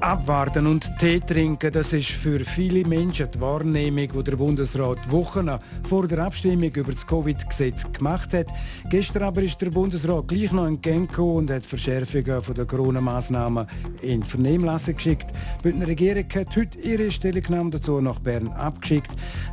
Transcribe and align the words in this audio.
Abwarten 0.00 0.66
und 0.66 0.90
Tee 0.98 1.20
trinken, 1.20 1.70
das 1.72 1.92
ist 1.92 2.10
für 2.12 2.40
viele 2.40 2.88
Menschen 2.88 3.30
die 3.30 3.40
Wahrnehmung, 3.40 4.08
die 4.08 4.24
der 4.24 4.36
Bundesrat 4.36 5.10
Wochen 5.10 5.50
vor 5.86 6.08
der 6.08 6.24
Abstimmung 6.24 6.70
über 6.74 6.92
das 6.92 7.06
Covid-Gesetz 7.06 7.84
gemacht 7.92 8.32
hat. 8.32 8.46
Gestern 8.88 9.24
aber 9.24 9.42
ist 9.42 9.60
der 9.60 9.68
Bundesrat 9.68 10.28
gleich 10.28 10.52
noch 10.52 10.70
Genko 10.80 11.36
und 11.36 11.50
hat 11.50 11.66
Verschärfungen 11.66 12.42
der 12.56 12.64
Corona-Massnahmen 12.64 13.66
in 14.00 14.22
Vernehmlassung 14.22 14.96
geschickt. 14.96 15.26
Die 15.58 15.62
Bündner 15.64 15.88
Regierung 15.88 16.26
hat 16.34 16.56
heute 16.56 16.78
ihre 16.78 17.10
Stellungnahme 17.10 17.70
dazu 17.70 18.00
nach 18.00 18.20
Bern 18.20 18.48
abgeschickt. 18.48 19.10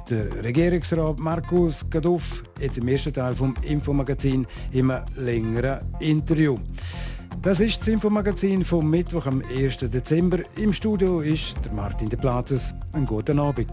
Der 0.10 0.44
Regierungsrat 0.46 1.20
Markus 1.20 1.86
Gaduff 1.90 2.44
jetzt 2.62 2.78
im 2.78 2.88
ersten 2.88 3.14
Teil 3.14 3.36
vom 3.36 3.54
Infomagazin 3.64 4.48
im 4.72 4.94
längeren 5.18 5.82
Interview. 6.00 6.56
Das 7.42 7.60
ist 7.60 7.82
das 7.82 7.88
Infomagazin 7.88 8.66
vom 8.66 8.90
Mittwoch 8.90 9.28
am 9.28 9.42
1. 9.42 9.78
Dezember. 9.78 10.40
Im 10.58 10.74
Studio 10.74 11.22
ist 11.22 11.56
der 11.64 11.72
Martin 11.72 12.10
de 12.10 12.20
Platzes. 12.20 12.74
Einen 12.94 13.06
guten 13.06 13.40
Abend. 13.40 13.70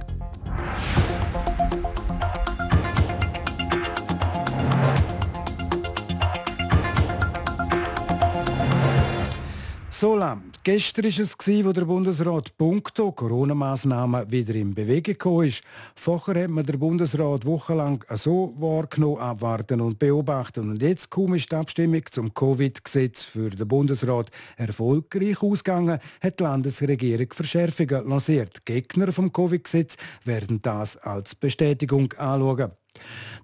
Sola. 9.95 10.43
Gestern 10.65 11.05
war 11.05 11.21
es, 11.21 11.65
wo 11.65 11.73
der 11.73 11.85
Bundesrat 11.85 12.57
punkto 12.59 13.13
Corona-Massnahmen 13.13 14.29
wieder 14.29 14.57
in 14.57 14.75
Bewegung 14.75 15.45
ist. 15.45 15.63
Vorher 15.95 16.43
hat 16.43 16.51
man 16.51 16.67
den 16.67 16.81
Bundesrat 16.81 17.47
wochenlang 17.47 18.05
so 18.15 18.53
wahrgenommen, 18.59 19.19
abwarten 19.19 19.81
und 19.81 20.01
beobachten. 20.01 20.69
Und 20.69 20.83
jetzt 20.83 21.11
kaum 21.11 21.35
ist 21.35 21.53
die 21.53 21.55
Abstimmung 21.55 22.03
zum 22.11 22.35
Covid-Gesetz 22.35 23.23
für 23.23 23.51
den 23.51 23.69
Bundesrat 23.69 24.33
erfolgreich 24.57 25.41
ausgegangen, 25.41 26.01
hat 26.21 26.41
die 26.41 26.43
Landesregierung 26.43 27.29
Verschärfungen 27.33 28.09
lanciert. 28.09 28.67
Gegner 28.67 29.13
vom 29.13 29.33
Covid-Gesetz 29.33 29.97
werden 30.25 30.61
das 30.61 30.97
als 30.97 31.37
Bestätigung 31.37 32.13
anschauen. 32.15 32.73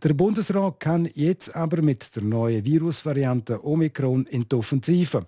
Der 0.03 0.15
Bundesrat 0.15 0.81
kann 0.81 1.11
jetzt 1.15 1.55
aber 1.55 1.83
mit 1.83 2.17
der 2.17 2.23
neuen 2.23 2.65
Virusvariante 2.65 3.63
Omikron 3.63 4.25
in 4.27 4.47
die 4.49 4.57
Offensive. 4.57 5.27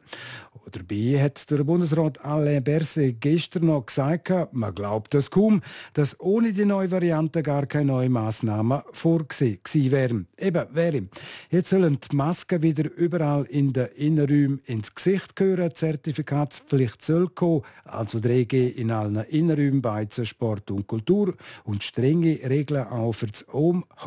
Dabei 0.70 1.22
hat 1.22 1.50
der 1.50 1.64
Bundesrat 1.64 2.24
Alain 2.24 2.62
Berset 2.62 3.20
gestern 3.20 3.66
noch 3.66 3.84
gesagt, 3.84 4.32
man 4.52 4.74
glaubt 4.74 5.14
es 5.14 5.30
kaum, 5.30 5.60
dass 5.92 6.18
ohne 6.20 6.52
die 6.52 6.64
neue 6.64 6.90
Variante 6.90 7.42
gar 7.42 7.66
keine 7.66 7.86
neuen 7.86 8.12
Massnahmen 8.12 8.80
vorgesehen 8.92 9.58
wären. 9.90 10.28
Eben, 10.38 10.66
wäre. 10.72 11.08
Jetzt 11.50 11.70
sollen 11.70 11.98
die 12.00 12.16
Masken 12.16 12.62
wieder 12.62 12.90
überall 12.90 13.44
in 13.44 13.72
den 13.72 13.88
Innenräumen 13.96 14.60
ins 14.64 14.94
Gesicht 14.94 15.36
gehören. 15.36 15.74
Zertifikatspflicht 15.74 17.02
soll 17.02 17.28
kommen, 17.28 17.62
also 17.84 18.18
3G 18.18 18.72
in 18.72 18.92
allen 18.92 19.16
Innenräumen, 19.16 19.82
Beizen, 19.82 20.24
Sport 20.24 20.70
und 20.70 20.86
Kultur 20.86 21.34
und 21.64 21.82
strenge 21.82 22.38
Regeln 22.48 22.86
auch 22.86 23.12
für 23.12 23.26
das 23.26 23.44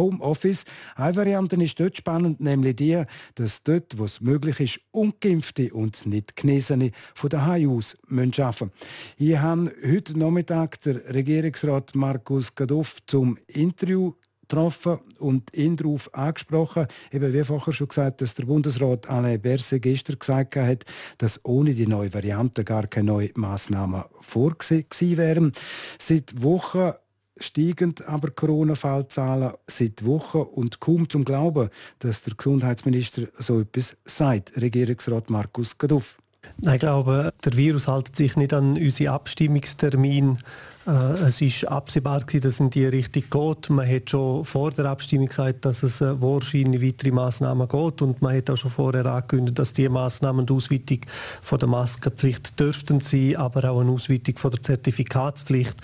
Homeoffice. 0.05 0.65
Eine 0.95 1.15
Variante 1.15 1.55
ist 1.61 1.79
dort 1.79 1.97
spannend, 1.97 2.39
nämlich 2.39 2.75
die, 2.75 3.03
dass 3.35 3.63
dort, 3.63 3.97
wo 3.97 4.05
es 4.05 4.21
möglich 4.21 4.59
ist, 4.59 4.79
Ungeimpfte 4.91 5.73
und 5.73 6.05
nicht 6.05 6.35
Genesene 6.35 6.91
von 7.13 7.29
der 7.29 7.45
aus 7.45 7.97
arbeiten 8.09 8.25
müssen. 8.25 8.71
Ich 9.17 9.37
habe 9.37 9.73
heute 9.83 10.17
Nachmittag 10.17 10.79
den 10.81 10.97
Regierungsrat 10.97 11.95
Markus 11.95 12.53
Gadoff 12.53 12.97
zum 13.05 13.37
Interview 13.47 14.13
getroffen 14.47 14.99
und 15.17 15.53
ihn 15.55 15.75
darauf 15.75 16.13
angesprochen, 16.13 16.87
eben 17.11 17.33
wie 17.33 17.43
vorher 17.43 17.73
schon 17.73 17.87
gesagt, 17.87 18.21
dass 18.21 18.35
der 18.35 18.45
Bundesrat 18.45 19.09
Alain 19.09 19.41
Berset 19.41 19.81
gestern 19.81 20.19
gesagt 20.19 20.55
hat, 20.55 20.85
dass 21.17 21.43
ohne 21.43 21.73
die 21.73 21.87
neue 21.87 22.13
Variante 22.13 22.63
gar 22.63 22.87
keine 22.87 23.07
neuen 23.07 23.31
Massnahmen 23.35 24.03
vorgesehen 24.21 25.17
wären. 25.17 25.51
Seit 25.97 26.43
Wochen 26.43 26.93
steigen 27.37 27.95
aber 28.05 28.31
Corona-Fallzahlen 28.31 29.53
seit 29.67 30.05
Wochen 30.05 30.39
und 30.39 30.79
kaum 30.79 31.09
zum 31.09 31.25
Glauben, 31.25 31.69
dass 31.99 32.23
der 32.23 32.35
Gesundheitsminister 32.35 33.27
so 33.39 33.61
etwas 33.61 33.97
sagt, 34.05 34.59
Regierungsrat 34.59 35.29
Markus 35.29 35.77
Gaduff. 35.77 36.17
Ich 36.61 36.79
glaube, 36.79 37.33
der 37.43 37.57
Virus 37.57 37.87
hält 37.87 38.15
sich 38.15 38.35
nicht 38.35 38.53
an 38.53 38.77
unsere 38.77 39.13
Abstimmungstermine 39.13 40.37
es 40.85 41.41
ist 41.41 41.67
absehbar 41.67 42.19
gewesen, 42.19 42.43
dass 42.43 42.53
es 42.55 42.59
in 42.59 42.69
diese 42.69 42.91
Richtung 42.91 43.23
geht. 43.29 43.69
Man 43.71 43.89
hat 43.89 44.09
schon 44.09 44.45
vor 44.45 44.71
der 44.71 44.85
Abstimmung 44.85 45.27
gesagt, 45.27 45.65
dass 45.65 45.81
es 45.81 45.99
äh, 46.01 46.21
wahrscheinlich 46.21 46.81
weitere 46.81 47.11
Massnahmen 47.11 47.67
geht 47.67 48.01
und 48.03 48.21
man 48.21 48.37
hat 48.37 48.49
auch 48.51 48.57
schon 48.57 48.69
vorher 48.69 49.05
angekündigt, 49.07 49.57
dass 49.57 49.73
diese 49.73 49.89
Massnahmen 49.89 50.45
die 50.45 50.53
Ausweitung 50.53 50.99
von 51.41 51.57
der 51.57 51.67
Maskenpflicht 51.67 52.59
dürften 52.59 52.99
sein, 52.99 53.35
aber 53.35 53.71
auch 53.71 53.81
eine 53.81 53.91
Ausweitung 53.91 54.37
von 54.37 54.51
der 54.51 54.61
Zertifikatspflicht. 54.61 55.75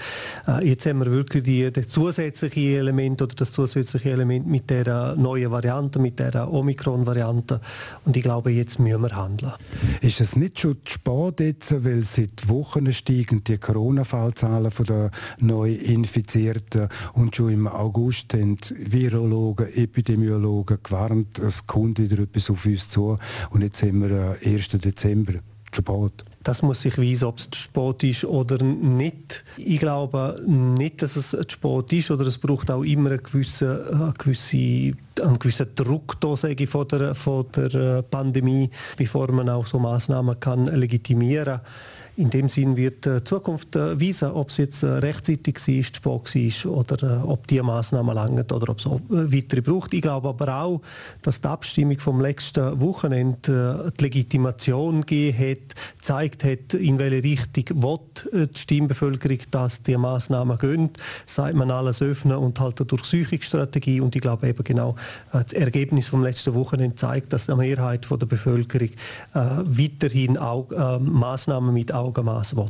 Äh, 0.47 0.69
jetzt 0.69 0.85
haben 0.85 0.99
wir 0.99 1.11
wirklich 1.11 1.43
die, 1.43 1.71
das 1.71 1.87
zusätzliche 1.87 2.77
Element 2.77 3.23
oder 3.23 3.33
das 3.33 3.51
zusätzliche 3.51 4.11
Element 4.11 4.45
mit 4.45 4.69
der 4.69 5.15
neuen 5.15 5.49
Variante, 5.49 5.97
mit 5.97 6.19
der 6.19 6.51
Omikron-Variante 6.51 7.59
und 8.05 8.15
ich 8.15 8.21
glaube, 8.21 8.51
jetzt 8.51 8.79
müssen 8.79 9.01
wir 9.01 9.15
handeln. 9.15 9.53
Ist 10.01 10.21
es 10.21 10.35
nicht 10.35 10.59
schon 10.59 10.77
zu 10.85 10.93
spät 10.93 11.39
jetzt, 11.39 11.83
weil 11.83 12.03
seit 12.03 12.47
Wochen 12.47 12.93
steigen 12.93 13.43
die 13.43 13.57
Corona-Fallzahlen 13.57 14.69
von 14.69 14.90
der 14.91 15.11
Neuinfizierten. 15.39 16.89
Und 17.13 17.35
schon 17.35 17.51
im 17.51 17.67
August 17.67 18.33
haben 18.33 18.57
Virologen, 18.75 19.73
Epidemiologen 19.73 20.79
gewarnt, 20.83 21.39
es 21.39 21.65
kommt 21.65 21.99
wieder 21.99 22.21
etwas 22.21 22.49
auf 22.49 22.65
uns 22.65 22.89
zu. 22.89 23.17
Und 23.49 23.61
jetzt 23.61 23.81
haben 23.81 24.01
wir 24.01 24.37
1. 24.43 24.69
Dezember. 24.69 25.35
Spät. 25.73 26.25
Das 26.43 26.63
muss 26.63 26.81
sich 26.81 26.97
weisen, 26.97 27.25
ob 27.25 27.37
es 27.37 27.49
zu 27.49 27.59
spät 27.59 28.03
ist 28.03 28.25
oder 28.25 28.63
nicht. 28.63 29.43
Ich 29.57 29.79
glaube 29.79 30.41
nicht, 30.45 31.01
dass 31.01 31.15
es 31.15 31.29
zu 31.29 31.43
spät 31.47 31.93
ist 31.93 32.11
oder 32.11 32.25
es 32.25 32.37
braucht 32.37 32.71
auch 32.71 32.83
immer 32.83 33.11
einen 33.11 33.23
gewissen, 33.23 33.69
eine 33.69 34.13
gewisse, 34.17 34.57
einen 35.21 35.39
gewissen 35.39 35.67
Druck 35.75 36.19
da, 36.19 36.35
sage 36.35 36.63
ich, 36.63 36.69
von, 36.69 36.87
der, 36.87 37.15
von 37.15 37.45
der 37.55 38.01
Pandemie, 38.01 38.69
bevor 38.97 39.31
man 39.31 39.49
auch 39.49 39.67
so 39.67 39.79
Maßnahmen 39.79 40.39
kann 40.39 40.65
legitimieren 40.65 41.59
kann. 41.59 41.61
In 42.17 42.29
dem 42.29 42.49
Sinn 42.49 42.75
wird 42.75 43.05
die 43.05 43.23
Zukunft 43.23 43.77
äh, 43.77 43.99
weisen, 43.99 44.31
ob 44.31 44.49
es 44.49 44.57
jetzt 44.57 44.83
äh, 44.83 44.87
rechtzeitig 44.87 45.55
war, 45.55 45.83
spät 46.25 46.65
war 46.65 46.71
oder 46.73 47.03
äh, 47.03 47.23
ob 47.23 47.47
diese 47.47 47.63
Massnahmen 47.63 48.13
langen 48.13 48.43
oder 48.51 48.69
ob 48.69 48.79
es 48.79 48.85
weitere 48.85 49.61
braucht. 49.61 49.93
Ich 49.93 50.01
glaube 50.01 50.27
aber 50.27 50.61
auch, 50.61 50.81
dass 51.21 51.39
die 51.39 51.47
Abstimmung 51.47 51.99
vom 51.99 52.19
letzten 52.19 52.81
Wochenende 52.81 53.93
die 53.97 54.03
Legitimation 54.03 55.01
gegeben 55.05 55.37
hat, 55.37 55.75
gezeigt 55.97 56.43
hat, 56.43 56.73
in 56.73 56.99
welche 56.99 57.23
Richtung 57.23 57.65
die 58.33 58.59
Stimmbevölkerung, 58.59 59.39
dass 59.51 59.81
die 59.81 59.95
Massnahmen 59.95 60.57
gehen. 60.57 60.89
Sagt 61.25 61.55
man 61.55 61.71
alles 61.71 62.01
öffnen 62.01 62.37
und 62.37 62.59
halt 62.59 62.79
eine 62.81 62.87
Durchsuchungsstrategie. 62.87 64.01
Und 64.01 64.15
ich 64.15 64.21
glaube 64.21 64.49
eben 64.49 64.63
genau, 64.65 64.95
das 65.31 65.53
Ergebnis 65.53 66.09
vom 66.09 66.23
letzten 66.23 66.53
Wochenende 66.55 66.95
zeigt, 66.95 67.31
dass 67.31 67.45
die 67.45 67.55
Mehrheit 67.55 68.05
der 68.09 68.25
Bevölkerung 68.25 68.89
weiterhin 69.33 70.37
auch 70.37 70.99
Massnahmen 70.99 71.73
mit 71.73 71.91
Augenmaß 72.01 72.55
will. 72.55 72.65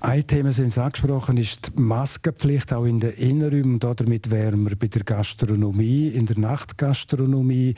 Ein 0.00 0.26
Thema, 0.26 0.52
sind 0.52 0.72
Sie 0.72 0.82
angesprochen, 0.82 1.38
ist 1.38 1.72
die 1.74 1.80
Maskenpflicht 1.80 2.72
auch 2.72 2.84
in 2.84 3.00
den 3.00 3.12
Innenräumen. 3.12 3.78
Damit 3.78 4.30
wären 4.30 4.68
wir 4.68 4.76
bei 4.76 4.88
der 4.88 5.02
Gastronomie, 5.02 6.08
in 6.08 6.26
der 6.26 6.38
Nachtgastronomie. 6.38 7.74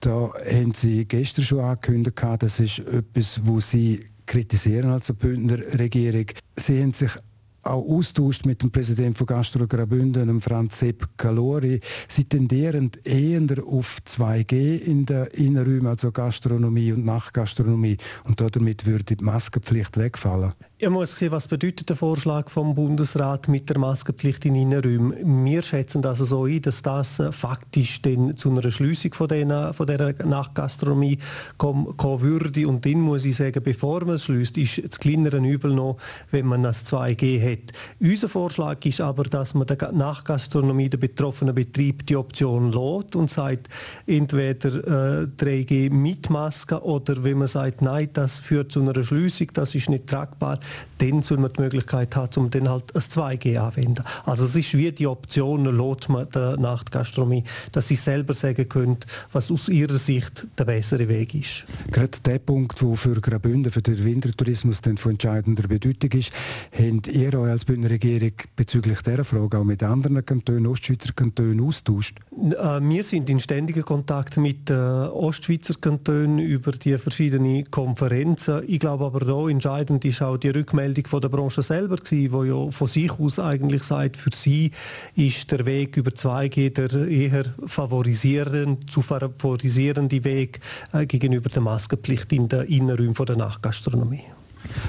Da 0.00 0.32
haben 0.34 0.74
Sie 0.74 1.04
gestern 1.04 1.44
schon 1.44 1.60
angekündigt, 1.60 2.20
das 2.40 2.58
ist 2.58 2.80
etwas, 2.80 3.40
wo 3.44 3.60
Sie 3.60 4.04
kritisieren 4.26 4.90
als 4.90 5.12
Bündner 5.12 5.58
Regierung. 5.78 6.26
Sie 6.56 6.82
haben 6.82 6.92
sich 6.92 7.12
auch 7.62 7.86
austauscht 7.86 8.46
mit 8.46 8.62
dem 8.62 8.70
Präsidenten 8.70 9.16
von 9.16 9.26
Gastro 9.26 9.66
Graubünden, 9.66 10.40
Franz 10.40 10.78
Sepp 10.78 11.08
Calori. 11.16 11.80
Sie 12.08 12.24
tendieren 12.24 12.90
eher 13.04 13.42
auf 13.66 13.98
2G 14.06 14.78
in 14.78 15.06
den 15.06 15.26
Innenräumen, 15.26 15.86
also 15.86 16.12
Gastronomie 16.12 16.92
und 16.92 17.04
Nachtgastronomie. 17.04 17.98
Und 18.24 18.40
damit 18.40 18.86
würde 18.86 19.04
die 19.04 19.22
Maskenpflicht 19.22 19.96
wegfallen. 19.96 20.52
Ich 20.82 20.88
muss 20.88 21.14
sehen, 21.14 21.30
was 21.30 21.46
bedeutet 21.46 21.90
der 21.90 21.96
Vorschlag 21.96 22.48
vom 22.48 22.74
Bundesrat 22.74 23.48
mit 23.48 23.68
der 23.68 23.76
Maskenpflicht 23.76 24.46
in 24.46 24.54
Innenräumen. 24.54 25.44
Wir 25.44 25.60
schätzen 25.60 26.00
das 26.00 26.20
so 26.20 26.46
ein, 26.46 26.62
dass 26.62 26.80
das 26.80 27.18
äh, 27.18 27.32
faktisch 27.32 28.00
dann 28.00 28.34
zu 28.38 28.48
einer 28.48 28.70
Schließung 28.70 29.12
von, 29.12 29.28
von 29.28 29.86
der 29.86 30.14
Nachgastronomie 30.24 31.18
kommen, 31.58 31.84
würde. 32.22 32.66
Und 32.66 32.86
dann 32.86 33.02
muss 33.02 33.26
ich 33.26 33.36
sagen, 33.36 33.62
bevor 33.62 34.06
man 34.06 34.14
es 34.14 34.24
schließt, 34.24 34.56
ist 34.56 34.82
das 34.82 34.98
kleinere 34.98 35.36
Übel 35.36 35.74
noch, 35.74 35.98
wenn 36.30 36.46
man 36.46 36.62
das 36.62 36.90
2G 36.90 37.52
hat. 37.52 37.74
Unser 38.00 38.30
Vorschlag 38.30 38.82
ist 38.86 39.02
aber, 39.02 39.24
dass 39.24 39.52
man 39.52 39.66
der 39.66 39.92
Nachgastronomie, 39.92 40.88
der 40.88 40.96
betroffenen 40.96 41.54
Betrieb, 41.54 42.06
die 42.06 42.16
Option 42.16 42.72
lässt 42.72 43.16
und 43.16 43.28
sagt, 43.28 43.68
entweder 44.06 45.24
äh, 45.24 45.26
3G 45.26 45.90
mit 45.90 46.30
Maske 46.30 46.82
oder 46.82 47.22
wenn 47.22 47.36
man 47.36 47.48
sagt, 47.48 47.82
nein, 47.82 48.08
das 48.14 48.38
führt 48.38 48.72
zu 48.72 48.80
einer 48.80 49.04
Schließung, 49.04 49.48
das 49.52 49.74
ist 49.74 49.90
nicht 49.90 50.06
tragbar, 50.06 50.58
dann 50.98 51.22
soll 51.22 51.38
man 51.38 51.52
die 51.52 51.62
Möglichkeit 51.62 52.14
haben, 52.16 52.30
um 52.36 52.50
dann 52.50 52.68
halt 52.68 52.94
ein 52.94 53.00
2G 53.00 53.58
anwenden. 53.58 54.04
Also 54.24 54.44
es 54.44 54.56
ist 54.56 54.76
wie 54.76 54.92
die 54.92 55.06
Option, 55.06 55.64
lässt 55.64 56.08
man 56.08 56.28
der 56.30 56.56
Nachtgastronomie, 56.56 57.44
dass 57.72 57.88
sie 57.88 57.96
selber 57.96 58.34
sagen 58.34 58.68
können, 58.68 58.98
was 59.32 59.50
aus 59.50 59.68
ihrer 59.68 59.98
Sicht 59.98 60.46
der 60.58 60.64
bessere 60.64 61.08
Weg 61.08 61.34
ist. 61.34 61.64
Gerade 61.90 62.18
der 62.24 62.38
Punkt, 62.38 62.80
der 62.80 62.96
für 62.96 63.20
Graubünden, 63.20 63.72
für 63.72 63.82
den 63.82 64.02
Wintertourismus 64.04 64.80
dann 64.80 64.96
von 64.96 65.12
entscheidender 65.12 65.68
Bedeutung 65.68 66.10
ist, 66.12 66.32
habt 66.72 67.08
ihr 67.08 67.34
euch 67.34 67.50
als 67.50 67.64
Bündner 67.64 67.90
Regierung 67.90 68.32
bezüglich 68.56 69.00
dieser 69.02 69.24
Frage 69.24 69.58
auch 69.58 69.64
mit 69.64 69.82
anderen 69.82 70.24
Kantonen, 70.24 70.66
Ostschweizer 70.66 71.12
Kantonen 71.14 71.60
austauscht? 71.60 72.18
Äh, 72.32 72.80
wir 72.80 73.04
sind 73.04 73.30
in 73.30 73.40
ständigen 73.40 73.84
Kontakt 73.84 74.36
mit 74.36 74.70
äh, 74.70 74.74
Ostschweizer 74.74 75.74
Kantonen 75.80 76.38
über 76.38 76.72
die 76.72 76.96
verschiedenen 76.98 77.70
Konferenzen. 77.70 78.62
Ich 78.66 78.80
glaube 78.80 79.04
aber 79.04 79.20
da 79.20 79.48
entscheidend 79.48 80.04
ist 80.04 80.22
auch 80.22 80.36
die 80.36 80.50
Rückmeldung 80.60 81.06
von 81.06 81.20
der 81.20 81.28
Branche 81.28 81.62
selber 81.62 81.96
gewesen, 81.96 82.32
wo 82.32 82.44
ja 82.44 82.70
von 82.70 82.88
sich 82.88 83.10
aus 83.12 83.38
eigentlich 83.38 83.82
sagt, 83.82 84.16
für 84.16 84.30
sie 84.32 84.70
ist 85.16 85.50
der 85.50 85.66
Weg 85.66 85.96
über 85.96 86.10
2G 86.10 86.70
der 86.70 87.08
eher 87.08 87.44
favorisierend, 87.66 88.90
zu 88.90 89.02
favorisierende 89.02 90.22
Weg 90.24 90.60
äh, 90.92 91.06
gegenüber 91.06 91.48
der 91.48 91.62
Maskenpflicht 91.62 92.32
in 92.32 92.48
den 92.48 92.66
Innenräumen 92.66 93.14
der 93.14 93.36
Nachgastronomie. 93.36 94.24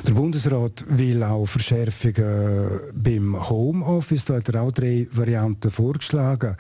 Der 0.07 0.13
Bundesrat 0.13 0.83
will 0.87 1.23
auch 1.23 1.45
Verschärfungen 1.45 2.79
beim 2.93 3.49
Homeoffice. 3.49 4.25
Da 4.25 4.35
hat 4.35 4.49
er 4.49 4.61
auch 4.61 4.71
drei 4.71 5.07
Varianten 5.11 5.71
vorgeschlagen. 5.71 6.55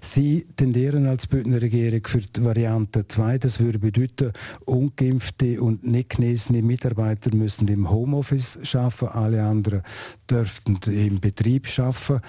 Sie 0.00 0.46
tendieren 0.56 1.06
als 1.06 1.26
Bündner 1.26 1.60
Regierung 1.60 2.00
für 2.06 2.20
die 2.20 2.44
Variante 2.44 3.06
2. 3.06 3.38
Das 3.38 3.60
würde 3.60 3.78
bedeuten, 3.78 4.32
ungeimpfte 4.64 5.60
und 5.60 5.86
nicht 5.86 6.10
genesene 6.10 6.62
Mitarbeiter 6.62 7.34
müssen 7.34 7.68
im 7.68 7.90
Homeoffice 7.90 8.58
arbeiten. 8.74 9.06
Alle 9.06 9.42
anderen 9.44 9.82
dürften 10.30 10.78
im 10.90 11.20
Betrieb 11.20 11.66
arbeiten. 11.78 12.22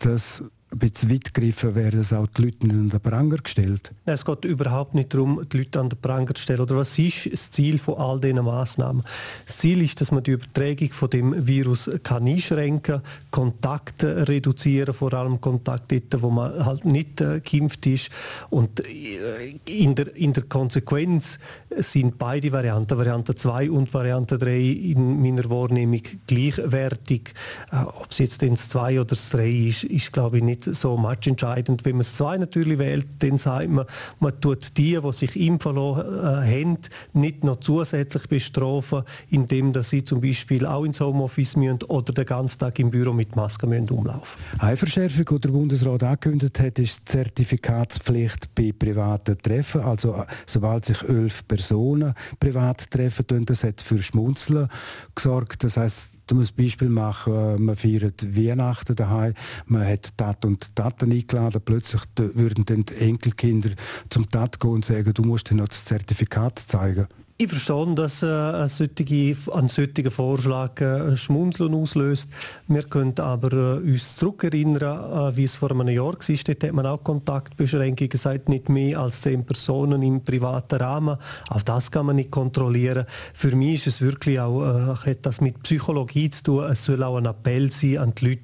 Das 0.00 0.42
ein 0.70 0.78
bisschen 0.78 1.10
weit 1.10 1.32
gegriffen, 1.32 1.74
werden 1.74 2.00
es 2.00 2.12
auch 2.12 2.26
die 2.26 2.42
Leute 2.42 2.66
nicht 2.66 2.76
an 2.76 2.88
den 2.90 3.00
Pranger 3.00 3.38
gestellt? 3.38 3.92
Es 4.04 4.24
geht 4.24 4.44
überhaupt 4.44 4.94
nicht 4.94 5.14
darum, 5.14 5.46
die 5.50 5.58
Leute 5.58 5.80
an 5.80 5.88
den 5.88 5.98
Pranger 5.98 6.34
zu 6.34 6.42
stellen. 6.42 6.60
Oder 6.60 6.76
was 6.76 6.98
ist 6.98 7.32
das 7.32 7.50
Ziel 7.50 7.78
von 7.78 7.96
all 7.96 8.20
diesen 8.20 8.44
Massnahmen? 8.44 9.02
Das 9.46 9.58
Ziel 9.58 9.82
ist, 9.82 10.00
dass 10.00 10.12
man 10.12 10.22
die 10.22 10.32
Übertragung 10.32 10.90
von 10.90 11.08
dem 11.08 11.46
Virus 11.46 11.90
kann 12.02 12.26
einschränken 12.26 12.82
kann, 12.82 13.02
Kontakte 13.30 14.28
reduzieren, 14.28 14.92
vor 14.92 15.14
allem 15.14 15.40
Kontakte, 15.40 16.02
wo 16.20 16.28
man 16.30 16.64
halt 16.64 16.84
nicht 16.84 17.20
äh, 17.20 17.40
geimpft 17.40 17.86
ist. 17.86 18.10
Und 18.50 18.80
äh, 18.80 19.58
in, 19.64 19.94
der, 19.94 20.14
in 20.16 20.34
der 20.34 20.44
Konsequenz 20.44 21.38
sind 21.76 22.18
beide 22.18 22.52
Varianten, 22.52 22.98
Variante 22.98 23.34
2 23.34 23.70
und 23.70 23.92
Variante 23.94 24.36
3, 24.36 24.60
in 24.60 25.22
meiner 25.22 25.48
Wahrnehmung 25.48 26.02
gleichwertig. 26.26 27.32
Äh, 27.72 27.84
ob 27.84 28.10
es 28.10 28.18
jetzt 28.18 28.42
das 28.42 28.68
2 28.68 29.00
oder 29.00 29.06
das 29.06 29.30
3 29.30 29.48
ist, 29.48 29.84
ist 29.84 30.12
glaube 30.12 30.38
ich 30.38 30.44
nicht 30.44 30.57
nicht 30.66 30.76
so 30.76 30.96
matchentscheidend. 30.96 31.84
Wenn 31.84 31.96
man 31.96 32.00
es 32.00 32.16
zwei 32.16 32.36
natürlich 32.38 32.78
wählt, 32.78 33.06
dann 33.20 33.38
sagt 33.38 33.68
man, 33.68 33.86
man 34.20 34.40
tut 34.40 34.76
die, 34.76 34.98
die 35.00 35.12
sich 35.12 35.36
impfen 35.36 35.76
lassen, 35.76 36.00
äh, 36.00 36.62
haben, 36.62 36.78
nicht 37.12 37.44
noch 37.44 37.60
zusätzlich 37.60 38.26
bestrafen, 38.28 39.02
indem 39.30 39.72
dass 39.72 39.90
sie 39.90 40.04
zum 40.04 40.20
Beispiel 40.20 40.66
auch 40.66 40.84
ins 40.84 41.00
Homeoffice 41.00 41.56
müssen 41.56 41.82
oder 41.84 42.12
den 42.12 42.26
ganzen 42.26 42.58
Tag 42.58 42.78
im 42.78 42.90
Büro 42.90 43.12
mit 43.12 43.36
Masken 43.36 43.70
müssen 43.70 43.90
umlaufen 43.90 44.40
Eine 44.58 44.76
Verschärfung, 44.76 45.24
die 45.26 45.40
der 45.40 45.48
Bundesrat 45.50 46.02
angekündigt 46.02 46.60
hat, 46.60 46.78
ist 46.78 47.00
die 47.00 47.04
Zertifikatspflicht 47.04 48.54
bei 48.54 48.72
privaten 48.76 49.38
Treffen. 49.38 49.82
Also 49.82 50.14
äh, 50.14 50.26
sobald 50.46 50.84
sich 50.84 51.02
elf 51.02 51.46
Personen 51.46 52.14
privat 52.40 52.90
treffen, 52.90 53.44
das 53.46 53.64
hat 53.64 53.80
für 53.80 54.02
Schmunzeln 54.02 54.68
gesorgt. 55.14 55.64
Das 55.64 55.76
heißt, 55.76 56.17
Du 56.28 56.34
musst 56.34 56.56
Beispiel 56.56 56.90
machen, 56.90 57.32
äh, 57.32 57.58
man 57.58 57.74
feiert 57.74 58.36
Weihnachten 58.36 58.94
daheim, 58.94 59.32
man 59.64 59.86
hat 59.86 60.16
Tat 60.18 60.44
und 60.44 60.76
Taten 60.76 61.10
eingeladen, 61.10 61.62
plötzlich 61.64 62.02
würden 62.16 62.66
dann 62.66 62.84
die 62.84 62.96
Enkelkinder 62.96 63.70
zum 64.10 64.30
Tat 64.30 64.60
gehen 64.60 64.70
und 64.70 64.84
sagen, 64.84 65.14
du 65.14 65.22
musst 65.22 65.50
dir 65.50 65.54
noch 65.54 65.68
das 65.68 65.86
Zertifikat 65.86 66.58
zeigen. 66.58 67.08
Ich 67.40 67.46
verstehe, 67.46 67.94
dass 67.94 68.24
äh, 68.24 68.26
ein, 68.26 68.66
solche, 68.66 69.36
ein 69.52 69.68
solcher 69.68 70.10
Vorschlag 70.10 70.80
äh, 70.80 71.16
Schmunzeln 71.16 71.72
auslöst. 71.72 72.28
Wir 72.66 72.82
können 72.82 73.16
aber 73.20 73.52
äh, 73.52 73.92
uns 73.92 74.16
zurückerinnern, 74.16 75.32
äh, 75.32 75.36
wie 75.36 75.44
es 75.44 75.54
vor 75.54 75.70
einem 75.70 75.86
Jahr 75.86 76.06
war. 76.06 76.14
Dort 76.14 76.64
hat 76.64 76.72
man 76.72 76.86
auch 76.86 77.04
Kontaktbeschränkungen 77.04 78.08
gesagt, 78.08 78.48
nicht 78.48 78.68
mehr 78.68 78.98
als 78.98 79.20
zehn 79.20 79.46
Personen 79.46 80.02
im 80.02 80.24
privaten 80.24 80.80
Rahmen. 80.80 81.16
Auch 81.48 81.62
das 81.62 81.92
kann 81.92 82.06
man 82.06 82.16
nicht 82.16 82.32
kontrollieren. 82.32 83.06
Für 83.34 83.54
mich 83.54 83.74
ist 83.74 83.86
es 83.86 84.00
wirklich 84.00 84.40
auch, 84.40 84.64
äh, 84.64 84.96
hat 85.08 85.24
das 85.24 85.40
mit 85.40 85.62
Psychologie 85.62 86.30
zu 86.30 86.42
tun. 86.42 86.64
Es 86.64 86.86
soll 86.86 87.04
auch 87.04 87.18
ein 87.18 87.26
Appell 87.26 87.70
sein 87.70 87.98
an 87.98 88.14
die 88.16 88.30
Leute, 88.30 88.42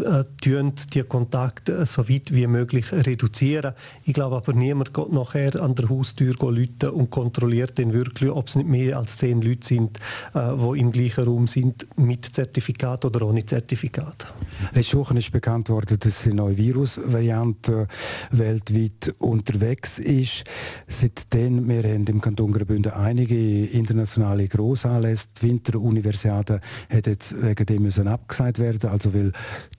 äh, 0.00 0.24
die 0.42 1.02
Kontakte 1.02 1.84
so 1.86 2.08
weit 2.08 2.32
wie 2.34 2.46
möglich 2.46 2.92
reduzieren. 2.92 3.74
Ich 4.04 4.14
glaube 4.14 4.36
aber, 4.36 4.52
niemand 4.52 4.94
geht 4.94 5.12
nachher 5.12 5.60
an 5.60 5.74
der 5.74 5.88
Haustür 5.88 6.34
läuten 6.40 6.90
und 6.90 7.10
kontrolliert 7.10 7.78
dann 7.78 7.92
wirklich, 7.92 8.30
ob 8.30 8.48
es 8.48 8.56
nicht 8.56 8.68
mehr 8.68 8.98
als 8.98 9.16
zehn 9.16 9.42
Leute 9.42 9.66
sind, 9.66 9.98
äh, 10.34 10.52
die 10.56 10.80
im 10.80 10.92
gleichen 10.92 11.24
Raum 11.24 11.46
sind, 11.46 11.86
mit 11.96 12.24
Zertifikat 12.24 13.04
oder 13.04 13.26
ohne 13.26 13.44
Zertifikat. 13.44 14.32
Letzte 14.72 14.98
Woche 14.98 15.18
ist 15.18 15.32
bekannt 15.32 15.68
worden, 15.68 15.98
dass 15.98 16.24
eine 16.26 16.34
neue 16.34 16.56
Virusvariante 16.56 17.88
weltweit 18.30 19.14
unterwegs 19.18 19.98
ist. 19.98 20.44
Seitdem, 20.86 21.68
wir 21.68 21.82
haben 21.82 22.06
im 22.06 22.20
Kanton 22.20 22.52
Graubünden 22.52 22.92
einige 22.92 23.66
internationale 23.66 24.48
Grossanlässe. 24.48 25.28
Die 25.40 25.48
Winteruniversiade 25.48 26.60
hat 26.90 27.06
jetzt 27.06 27.40
wegen 27.42 27.66
dem 27.66 27.82
müssen 27.82 28.08
abgesagt 28.08 28.58
werden, 28.58 28.90
also 28.90 29.14
weil 29.14 29.32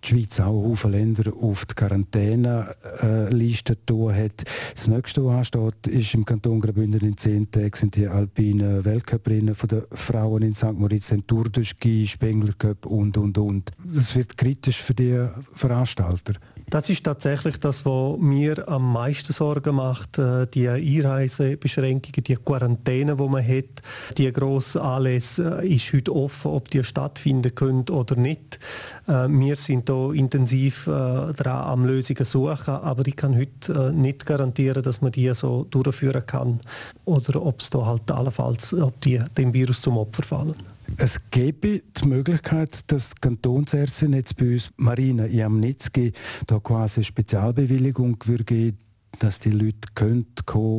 die 0.06 0.10
Schweiz 0.10 0.40
auch 0.40 0.76
viele 0.76 0.98
Länder 0.98 1.32
auf 1.42 1.66
die 1.66 1.74
Quarantäneliste 1.74 3.74
äh, 3.74 4.14
hat. 4.14 4.44
Das 4.74 4.88
nächste, 4.88 5.26
was 5.26 5.52
ansteht, 5.54 5.88
ist 5.88 6.14
im 6.14 6.26
Kanton 6.26 6.60
Graubünden 6.60 7.02
in 7.02 7.18
zehn 7.18 7.50
Tagen 7.50 7.72
sind 7.74 7.96
die 7.96 8.08
alpinen 8.08 8.86
Weltcuprennen 8.86 9.56
der 9.70 9.88
Frauen 9.92 10.44
in 10.44 10.54
St. 10.54 10.74
Moritz, 10.74 11.08
den 11.08 11.26
Tour 11.26 11.50
de 11.50 11.64
Ski, 11.64 12.06
Spengler 12.08 12.54
Cup 12.58 12.86
und, 12.86 13.18
und, 13.18 13.38
und. 13.38 13.72
Das 13.84 14.16
wird 14.16 14.38
kritisch 14.38 14.82
für 14.82 14.94
die 14.94 15.26
Veranstalter. 15.54 16.34
Das 16.70 16.90
ist 16.90 17.04
tatsächlich 17.04 17.60
das, 17.60 17.86
was 17.86 18.18
mir 18.18 18.68
am 18.68 18.92
meisten 18.92 19.34
Sorgen 19.34 19.76
macht. 19.76 20.18
Äh, 20.18 20.48
die 20.48 20.68
Einreisebeschränkungen, 20.68 22.24
die 22.24 22.36
Quarantäne, 22.36 23.16
die 23.16 23.28
man 23.28 23.48
hat. 23.48 23.84
Die 24.18 24.32
grosse 24.34 24.82
Anlässe 24.82 25.62
äh, 25.62 25.76
ist 25.76 25.94
heute 25.94 26.16
offen, 26.16 26.52
ob 26.52 26.70
die 26.72 26.84
stattfinden 26.84 27.54
können 27.54 27.88
oder 27.90 28.16
nicht. 28.16 28.60
Äh, 29.08 29.28
wir 29.30 29.56
sind 29.56 29.90
da 29.90 30.12
intensiv 30.12 30.86
dran 30.86 31.36
am 31.46 31.86
Lösungen 31.86 32.26
suchen, 32.26 32.74
aber 32.74 33.08
ich 33.08 33.16
kann 33.16 33.38
heute 33.38 33.92
nicht 33.94 34.26
garantieren, 34.26 34.84
dass 34.84 35.02
man 35.02 35.12
die 35.12 35.34
so 35.34 35.66
durchführen 35.70 36.26
kann 36.26 36.60
oder 37.06 37.44
ob 37.44 37.62
es 37.62 37.70
da 37.70 37.86
halt 37.86 38.10
allenfalls, 38.10 38.74
ob 38.74 39.00
die 39.02 39.22
dem 39.38 39.54
Virus 39.54 39.82
zum 39.82 39.98
Opfer 39.98 40.24
fallen. 40.24 40.75
Es 40.98 41.30
gäbe 41.30 41.82
die 41.82 42.08
Möglichkeit, 42.08 42.92
dass 42.92 43.10
die 43.10 43.22
Kantonsärztin 43.22 44.14
jetzt 44.14 44.38
bei 44.38 44.54
uns, 44.54 44.72
Marina 44.78 45.26
Jamnitzki, 45.26 46.14
da 46.48 46.60
quasi 46.60 47.00
eine 47.00 47.06
Spezialbewilligung 47.06 48.18
würde 48.26 48.74
dass 49.20 49.40
die 49.40 49.52
Leute 49.52 49.78
können 49.96 50.26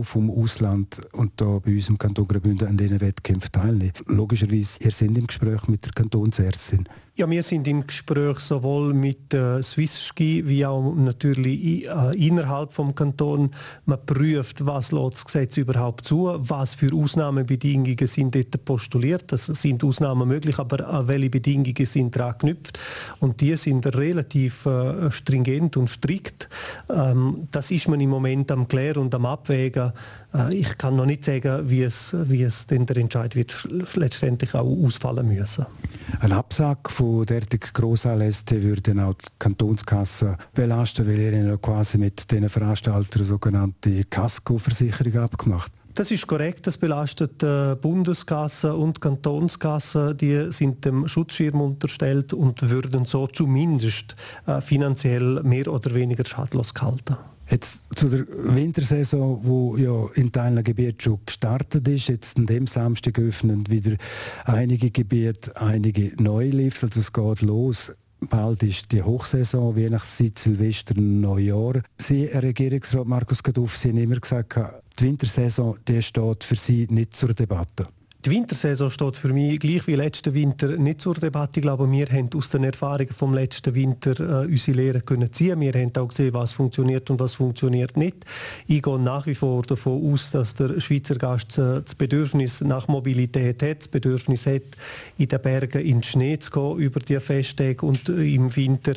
vom 0.02 0.30
Ausland 0.30 1.00
und 1.12 1.40
da 1.40 1.58
bei 1.58 1.74
uns 1.74 1.88
im 1.88 1.98
Kanton 1.98 2.28
Graubünden 2.28 2.68
an 2.68 2.76
diesen 2.76 3.00
Wettkämpfen 3.00 3.52
teilnehmen. 3.52 3.92
Logischerweise, 4.06 4.78
ihr 4.80 4.90
seid 4.90 5.16
im 5.16 5.26
Gespräch 5.26 5.68
mit 5.68 5.84
der 5.84 5.92
Kantonsärztin. 5.92 6.86
Ja, 7.18 7.30
wir 7.30 7.42
sind 7.42 7.66
im 7.66 7.86
Gespräch 7.86 8.40
sowohl 8.40 8.92
mit 8.92 9.32
äh, 9.32 9.62
Swissski 9.62 10.46
wie 10.46 10.66
auch 10.66 10.94
natürlich 10.94 11.88
äh, 11.88 12.14
innerhalb 12.14 12.74
vom 12.74 12.94
Kanton. 12.94 13.52
Man 13.86 14.04
prüft, 14.04 14.66
was 14.66 14.90
das 14.90 15.24
Gesetz 15.24 15.56
überhaupt 15.56 16.04
zu, 16.04 16.34
was 16.36 16.74
für 16.74 16.94
Ausnahmebedingungen 16.94 18.06
sind 18.06 18.34
dort 18.34 18.62
postuliert. 18.66 19.32
Das 19.32 19.46
sind 19.46 19.82
Ausnahmen 19.82 20.28
möglich, 20.28 20.58
aber 20.58 20.80
äh, 20.80 21.08
welche 21.08 21.30
Bedingungen 21.30 21.86
sind 21.86 22.14
daran 22.14 22.32
geknüpft? 22.32 22.78
Und 23.18 23.40
die 23.40 23.56
sind 23.56 23.86
relativ 23.96 24.66
äh, 24.66 25.10
stringent 25.10 25.78
und 25.78 25.88
strikt. 25.88 26.50
Ähm, 26.90 27.48
das 27.50 27.70
ist 27.70 27.88
man 27.88 27.98
im 27.98 28.10
Moment 28.10 28.52
am 28.52 28.68
Klären 28.68 29.04
und 29.04 29.14
am 29.14 29.24
Abwägen. 29.24 29.92
Äh, 30.36 30.54
ich 30.54 30.78
kann 30.78 30.96
noch 30.96 31.06
nicht 31.06 31.24
sagen, 31.24 31.68
wie 31.68 31.82
es, 31.82 32.14
wie 32.24 32.42
es 32.42 32.66
denn 32.66 32.86
der 32.86 32.96
Entscheid 32.96 33.34
wird 33.36 33.68
letztendlich 33.94 34.54
auch 34.54 34.84
ausfallen 34.84 35.28
müssen. 35.28 35.66
Ein 36.20 36.32
Absack 36.32 36.90
von 36.90 37.26
derartigen 37.26 37.70
Grossanlässen 37.72 38.62
würde 38.62 38.92
auch 39.04 39.14
die 39.14 39.26
Kantonskasse 39.38 40.36
belasten, 40.54 41.06
weil 41.06 41.18
ihr 41.18 41.58
quasi 41.58 41.98
mit 41.98 42.30
diesen 42.30 42.48
Veranstaltern 42.48 43.24
sogenannte 43.24 44.04
Casco-Versicherung 44.04 45.16
abgemacht 45.16 45.72
Das 45.94 46.10
ist 46.10 46.26
korrekt. 46.26 46.66
Das 46.66 46.78
belastet 46.78 47.42
äh, 47.42 47.74
Bundeskasse 47.74 48.74
und 48.74 49.00
Kantonskasse. 49.00 50.14
Die 50.14 50.52
sind 50.52 50.84
dem 50.84 51.08
Schutzschirm 51.08 51.60
unterstellt 51.60 52.32
und 52.32 52.68
würden 52.68 53.04
so 53.04 53.26
zumindest 53.26 54.14
äh, 54.46 54.60
finanziell 54.60 55.42
mehr 55.42 55.72
oder 55.72 55.94
weniger 55.94 56.24
schadlos 56.24 56.74
gehalten. 56.74 57.16
Jetzt 57.48 57.86
zu 57.94 58.08
der 58.08 58.26
Wintersaison, 58.28 59.40
wo 59.42 59.76
ja 59.76 60.08
in 60.14 60.32
Teilen 60.32 60.64
Gebieten 60.64 61.00
schon 61.00 61.20
gestartet 61.24 61.86
ist, 61.86 62.08
jetzt 62.08 62.36
an 62.36 62.46
dem 62.46 62.66
Samstag 62.66 63.18
öffnen 63.18 63.68
wieder 63.68 63.96
einige 64.44 64.90
Gebiete, 64.90 65.54
einige 65.56 66.12
neue 66.20 66.50
Liefer. 66.50 66.88
Also 66.88 67.00
es 67.00 67.12
geht 67.12 67.42
los. 67.42 67.92
Bald 68.20 68.62
ist 68.62 68.90
die 68.92 69.02
Hochsaison, 69.02 69.76
Weihnachtszeit, 69.76 70.38
Silvester, 70.38 70.94
Neujahr. 70.98 71.82
Sie, 71.98 72.26
Herr 72.26 72.42
Regierungsrat 72.42 73.06
Markus 73.06 73.42
Gaduff, 73.42 73.76
Sie 73.76 73.90
haben 73.90 73.98
immer 73.98 74.16
gesagt, 74.16 74.58
die 74.98 75.04
Wintersaison 75.04 75.76
die 75.86 76.02
steht 76.02 76.42
für 76.42 76.56
Sie 76.56 76.86
nicht 76.90 77.14
zur 77.14 77.34
Debatte. 77.34 77.86
Die 78.26 78.32
Wintersaison 78.32 78.90
steht 78.90 79.16
für 79.16 79.28
mich 79.28 79.60
gleich 79.60 79.86
wie 79.86 79.94
letzten 79.94 80.34
Winter 80.34 80.76
nicht 80.76 81.00
zur 81.00 81.14
Debatte. 81.14 81.60
Ich 81.60 81.62
glaube, 81.62 81.88
wir 81.88 82.06
haben 82.06 82.28
aus 82.34 82.50
den 82.50 82.64
Erfahrungen 82.64 83.12
vom 83.16 83.32
letzten 83.32 83.72
Winter 83.76 84.18
äh, 84.42 84.46
unsere 84.46 84.78
Lehren 84.78 85.04
können 85.04 85.32
ziehen. 85.32 85.60
Wir 85.60 85.72
haben 85.74 85.92
auch 85.96 86.08
gesehen, 86.08 86.34
was 86.34 86.50
funktioniert 86.50 87.08
und 87.08 87.20
was 87.20 87.36
funktioniert 87.36 87.96
nicht. 87.96 88.16
Ich 88.66 88.82
gehe 88.82 88.98
nach 88.98 89.28
wie 89.28 89.36
vor 89.36 89.62
davon 89.62 90.12
aus, 90.12 90.32
dass 90.32 90.56
der 90.56 90.80
Schweizer 90.80 91.14
Gast 91.14 91.56
äh, 91.56 91.82
das 91.82 91.94
Bedürfnis 91.94 92.62
nach 92.62 92.88
Mobilität 92.88 93.62
hat, 93.62 93.78
das 93.78 93.86
Bedürfnis 93.86 94.44
hat, 94.46 94.62
in 95.18 95.28
den 95.28 95.40
Bergen 95.40 95.82
in 95.82 95.98
den 95.98 96.02
Schnee 96.02 96.36
zu 96.36 96.50
gehen 96.50 96.78
über 96.78 96.98
die 96.98 97.20
Festtage 97.20 97.86
und 97.86 98.08
äh, 98.08 98.34
im 98.34 98.56
Winter. 98.56 98.94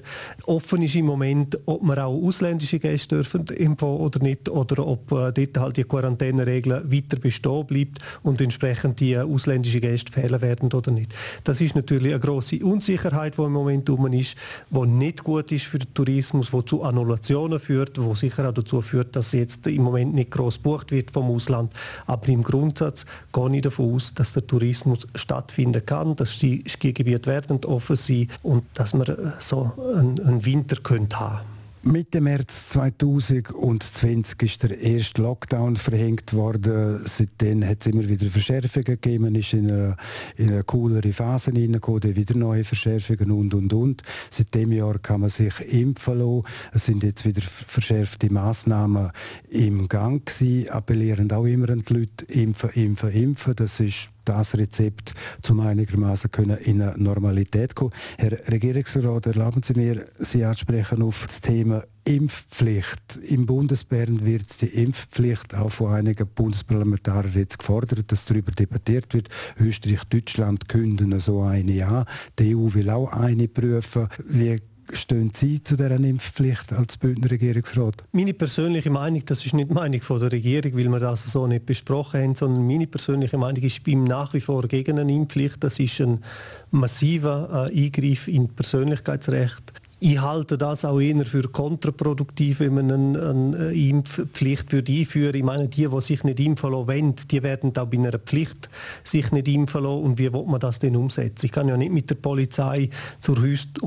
Offen 0.47 0.81
ist 0.81 0.95
im 0.95 1.05
Moment, 1.05 1.55
ob 1.67 1.83
wir 1.83 2.03
auch 2.03 2.19
ausländische 2.19 2.79
Gäste 2.79 3.21
dürfen 3.21 3.45
oder 3.79 4.23
nicht, 4.23 4.49
oder 4.49 4.87
ob 4.87 5.11
äh, 5.11 5.31
dort 5.31 5.57
halt 5.59 5.77
die 5.77 5.83
Quarantäneregel 5.83 6.91
weiter 6.91 7.19
bestehen 7.19 7.67
bleibt 7.67 7.99
und 8.23 8.41
entsprechend 8.41 8.99
die 8.99 9.18
ausländische 9.25 9.79
Gäste 9.79 10.11
fehlen 10.11 10.41
werden 10.41 10.71
oder 10.71 10.91
nicht. 10.91 11.13
Das 11.43 11.61
ist 11.61 11.75
natürlich 11.75 12.13
eine 12.13 12.19
große 12.19 12.63
Unsicherheit, 12.63 13.37
die 13.37 13.41
im 13.41 13.53
Moment 13.53 13.89
um 13.89 14.07
ist, 14.13 14.35
die 14.69 14.87
nicht 14.87 15.23
gut 15.23 15.51
ist 15.51 15.65
für 15.65 15.79
den 15.79 15.93
Tourismus, 15.93 16.51
die 16.51 16.65
zu 16.65 16.83
Annulationen 16.83 17.59
führt, 17.59 17.97
die 17.97 18.15
sicher 18.15 18.49
auch 18.49 18.53
dazu 18.53 18.81
führt, 18.81 19.15
dass 19.15 19.31
jetzt 19.31 19.67
im 19.67 19.83
Moment 19.83 20.13
nicht 20.13 20.31
groß 20.31 20.59
bucht 20.59 20.91
wird 20.91 21.11
vom 21.11 21.29
Ausland. 21.29 21.73
Aber 22.07 22.27
im 22.29 22.43
Grundsatz 22.43 23.05
gehe 23.33 23.55
ich 23.55 23.61
davon 23.61 23.95
aus, 23.95 24.13
dass 24.13 24.33
der 24.33 24.45
Tourismus 24.45 25.07
stattfinden 25.15 25.85
kann, 25.85 26.15
dass 26.15 26.39
die 26.39 26.63
Skigebiete 26.67 27.29
werden 27.29 27.63
offen 27.65 27.95
sein 27.95 28.27
und 28.43 28.63
dass 28.73 28.93
wir 28.93 29.33
so 29.39 29.71
einen, 29.95 30.45
Winter 30.45 30.77
haben 31.19 31.58
Mitte 31.81 32.19
März 32.19 32.71
2020 32.71 34.41
ist 34.41 34.63
der 34.63 34.81
erste 34.81 35.21
Lockdown 35.21 35.77
verhängt 35.77 36.33
worden. 36.33 36.99
Seitdem 37.05 37.65
hat 37.65 37.77
es 37.79 37.87
immer 37.87 38.09
wieder 38.09 38.29
Verschärfungen 38.29 38.83
gegeben. 38.83 39.23
Man 39.23 39.35
ist 39.35 39.53
in 39.53 39.71
eine, 39.71 39.95
in 40.35 40.49
eine 40.49 40.65
coolere 40.65 41.13
Phase 41.13 41.51
hineingekommen, 41.51 42.17
wieder 42.17 42.35
neue 42.35 42.65
Verschärfungen 42.65 43.31
und, 43.31 43.53
und, 43.53 43.71
und. 43.71 44.03
Seit 44.29 44.53
dem 44.55 44.73
Jahr 44.73 44.99
kann 44.99 45.21
man 45.21 45.29
sich 45.29 45.53
impfen 45.71 46.19
lassen. 46.19 46.43
Es 46.73 46.85
sind 46.85 47.01
jetzt 47.01 47.23
wieder 47.25 47.41
verschärfte 47.41 48.29
Massnahmen 48.29 49.11
im 49.49 49.87
Gang 49.87 50.25
gewesen. 50.25 50.69
Appellieren 50.69 51.31
auch 51.31 51.45
immer 51.45 51.69
an 51.69 51.83
die 51.87 51.93
Leute, 51.93 52.25
impfen, 52.25 52.71
impfen, 52.71 53.11
impfen. 53.11 53.55
Das 53.55 53.79
ist 53.79 54.09
das 54.29 54.55
Rezept 54.55 55.13
zum 55.41 55.59
einigermaßen 55.59 56.29
in 56.63 56.81
eine 56.81 56.97
Normalität 56.97 57.75
kommen. 57.75 57.91
Herr 58.17 58.31
Regierungsrat, 58.51 59.25
erlauben 59.25 59.63
Sie 59.63 59.73
mir, 59.73 60.05
Sie 60.19 60.43
ansprechen 60.43 61.01
auf 61.01 61.25
das 61.25 61.41
Thema 61.41 61.83
Impfpflicht. 62.05 63.17
Im 63.27 63.45
Bundesbären 63.45 64.25
wird 64.25 64.61
die 64.61 64.67
Impfpflicht 64.67 65.53
auch 65.53 65.69
von 65.69 65.93
einigen 65.93 66.27
Bundesparlamentariern 66.27 67.33
jetzt 67.33 67.59
gefordert, 67.59 68.11
dass 68.11 68.25
darüber 68.25 68.51
debattiert 68.51 69.13
wird. 69.13 69.29
Österreich, 69.59 70.03
Deutschland 70.05 70.69
künden 70.69 71.19
so 71.19 71.41
eine 71.41 71.85
an. 71.85 72.05
Die 72.37 72.55
EU 72.55 72.73
will 72.73 72.89
auch 72.89 73.11
eine 73.11 73.47
prüfen. 73.47 74.07
Wie 74.25 74.59
stehen 74.93 75.31
Sie 75.33 75.63
zu 75.63 75.75
dieser 75.75 75.91
Impfpflicht 75.99 76.73
als 76.73 76.97
Bündner 76.97 77.31
Regierungsrat? 77.31 78.03
Meine 78.11 78.33
persönliche 78.33 78.89
Meinung, 78.89 79.23
das 79.25 79.45
ist 79.45 79.53
nicht 79.53 79.69
die 79.69 79.73
Meinung 79.73 80.01
von 80.01 80.19
der 80.19 80.31
Regierung, 80.31 80.73
weil 80.75 80.89
wir 80.89 80.99
das 80.99 81.25
so 81.25 81.47
nicht 81.47 81.65
besprochen 81.65 82.21
haben, 82.21 82.35
sondern 82.35 82.65
meine 82.67 82.87
persönliche 82.87 83.37
Meinung 83.37 83.63
ist, 83.63 83.77
ich 83.77 83.83
bin 83.83 84.03
nach 84.03 84.33
wie 84.33 84.41
vor 84.41 84.67
gegen 84.67 84.99
eine 84.99 85.13
Impfpflicht. 85.13 85.63
Das 85.63 85.79
ist 85.79 85.99
ein 86.01 86.23
massiver 86.71 87.69
äh, 87.71 87.85
Eingriff 87.85 88.27
in 88.27 88.49
Persönlichkeitsrecht. 88.49 89.73
Ich 90.01 90.21
halte 90.21 90.57
das 90.57 90.85
auch 90.85 91.01
eher 91.01 91.25
für 91.25 91.49
kontraproduktiv, 91.49 92.61
wenn 92.61 92.75
man 92.75 92.89
eine, 92.89 93.29
eine 93.29 93.73
Impfpflicht 93.73 94.71
würde 94.71 94.93
einführen 94.93 95.35
Ich 95.35 95.43
meine, 95.43 95.67
die, 95.67 95.87
die 95.87 96.01
sich 96.01 96.23
nicht 96.23 96.39
impfen 96.39 96.71
lassen 96.71 96.87
wollen, 96.87 97.15
die 97.29 97.43
werden 97.43 97.77
auch 97.77 97.85
bei 97.85 97.97
einer 97.97 98.17
Pflicht 98.17 98.69
sich 99.03 99.29
nicht 99.33 99.49
impfen 99.49 99.83
lassen. 99.83 100.03
Und 100.03 100.17
wie 100.17 100.31
will 100.31 100.45
man 100.45 100.61
das 100.61 100.79
denn 100.79 100.95
umsetzen? 100.95 101.45
Ich 101.45 101.51
kann 101.51 101.67
ja 101.67 101.75
nicht 101.75 101.91
mit 101.91 102.09
der 102.09 102.15
Polizei 102.15 102.89
zur 103.19 103.39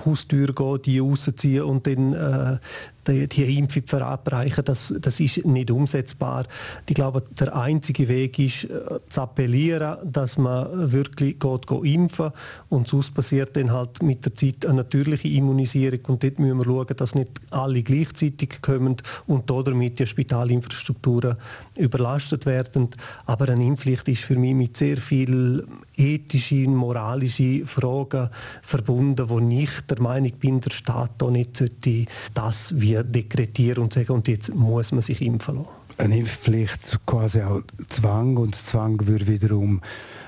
Haustür 0.04 0.48
gehen, 0.48 0.82
die 0.82 0.98
rausziehen 0.98 1.62
und 1.62 1.86
dann 1.86 2.12
äh, 2.12 2.58
die, 3.06 3.26
die 3.26 3.58
Impfung 3.58 3.82
verabreichen, 3.86 4.64
das, 4.64 4.94
das 5.00 5.20
ist 5.20 5.44
nicht 5.44 5.70
umsetzbar. 5.70 6.46
Ich 6.88 6.94
glaube, 6.94 7.22
der 7.38 7.56
einzige 7.56 8.08
Weg 8.08 8.38
ist, 8.38 8.64
äh, 8.64 9.00
zu 9.08 9.22
appellieren, 9.22 9.96
dass 10.04 10.38
man 10.38 10.92
wirklich 10.92 11.38
geht, 11.38 11.66
geht 11.66 11.84
impfen 11.84 12.30
und 12.68 12.88
sonst 12.88 13.12
passiert 13.12 13.56
dann 13.56 13.72
halt 13.72 14.02
mit 14.02 14.24
der 14.24 14.34
Zeit 14.34 14.66
eine 14.66 14.76
natürliche 14.76 15.28
Immunisierung 15.28 16.00
und 16.08 16.22
dort 16.22 16.38
müssen 16.38 16.58
wir 16.58 16.64
schauen, 16.64 16.96
dass 16.96 17.14
nicht 17.14 17.30
alle 17.50 17.82
gleichzeitig 17.82 18.60
kommen 18.62 18.96
und 19.26 19.50
damit 19.50 19.98
die 19.98 20.06
Spitalinfrastrukturen 20.06 21.36
überlastet 21.76 22.46
werden. 22.46 22.88
Aber 23.26 23.48
eine 23.48 23.64
Impfpflicht 23.64 24.08
ist 24.08 24.24
für 24.24 24.36
mich 24.36 24.54
mit 24.54 24.76
sehr 24.76 24.96
vielen 26.02 26.14
ethischen, 26.14 26.74
moralischen 26.74 27.66
Fragen 27.66 28.30
verbunden, 28.62 29.28
wo 29.28 29.38
ich 29.38 29.70
der 29.88 30.00
Meinung 30.00 30.32
bin, 30.38 30.60
der 30.60 30.70
Staat 30.70 31.12
da 31.18 31.30
nicht 31.30 31.56
sollte 31.56 32.06
das 32.34 32.74
wie 32.76 32.98
dekretieren 33.02 33.84
und 33.84 33.92
sagen, 33.92 34.12
und 34.12 34.28
jetzt 34.28 34.54
muss 34.54 34.92
man 34.92 35.02
sich 35.02 35.20
impfen 35.22 35.56
lassen. 35.56 35.68
Eine 35.98 36.18
Impfpflicht 36.18 37.00
quasi 37.06 37.42
auch 37.42 37.60
Zwang 37.88 38.36
und 38.38 38.54
Zwang 38.54 39.06
würde 39.06 39.26
wiederum 39.26 39.82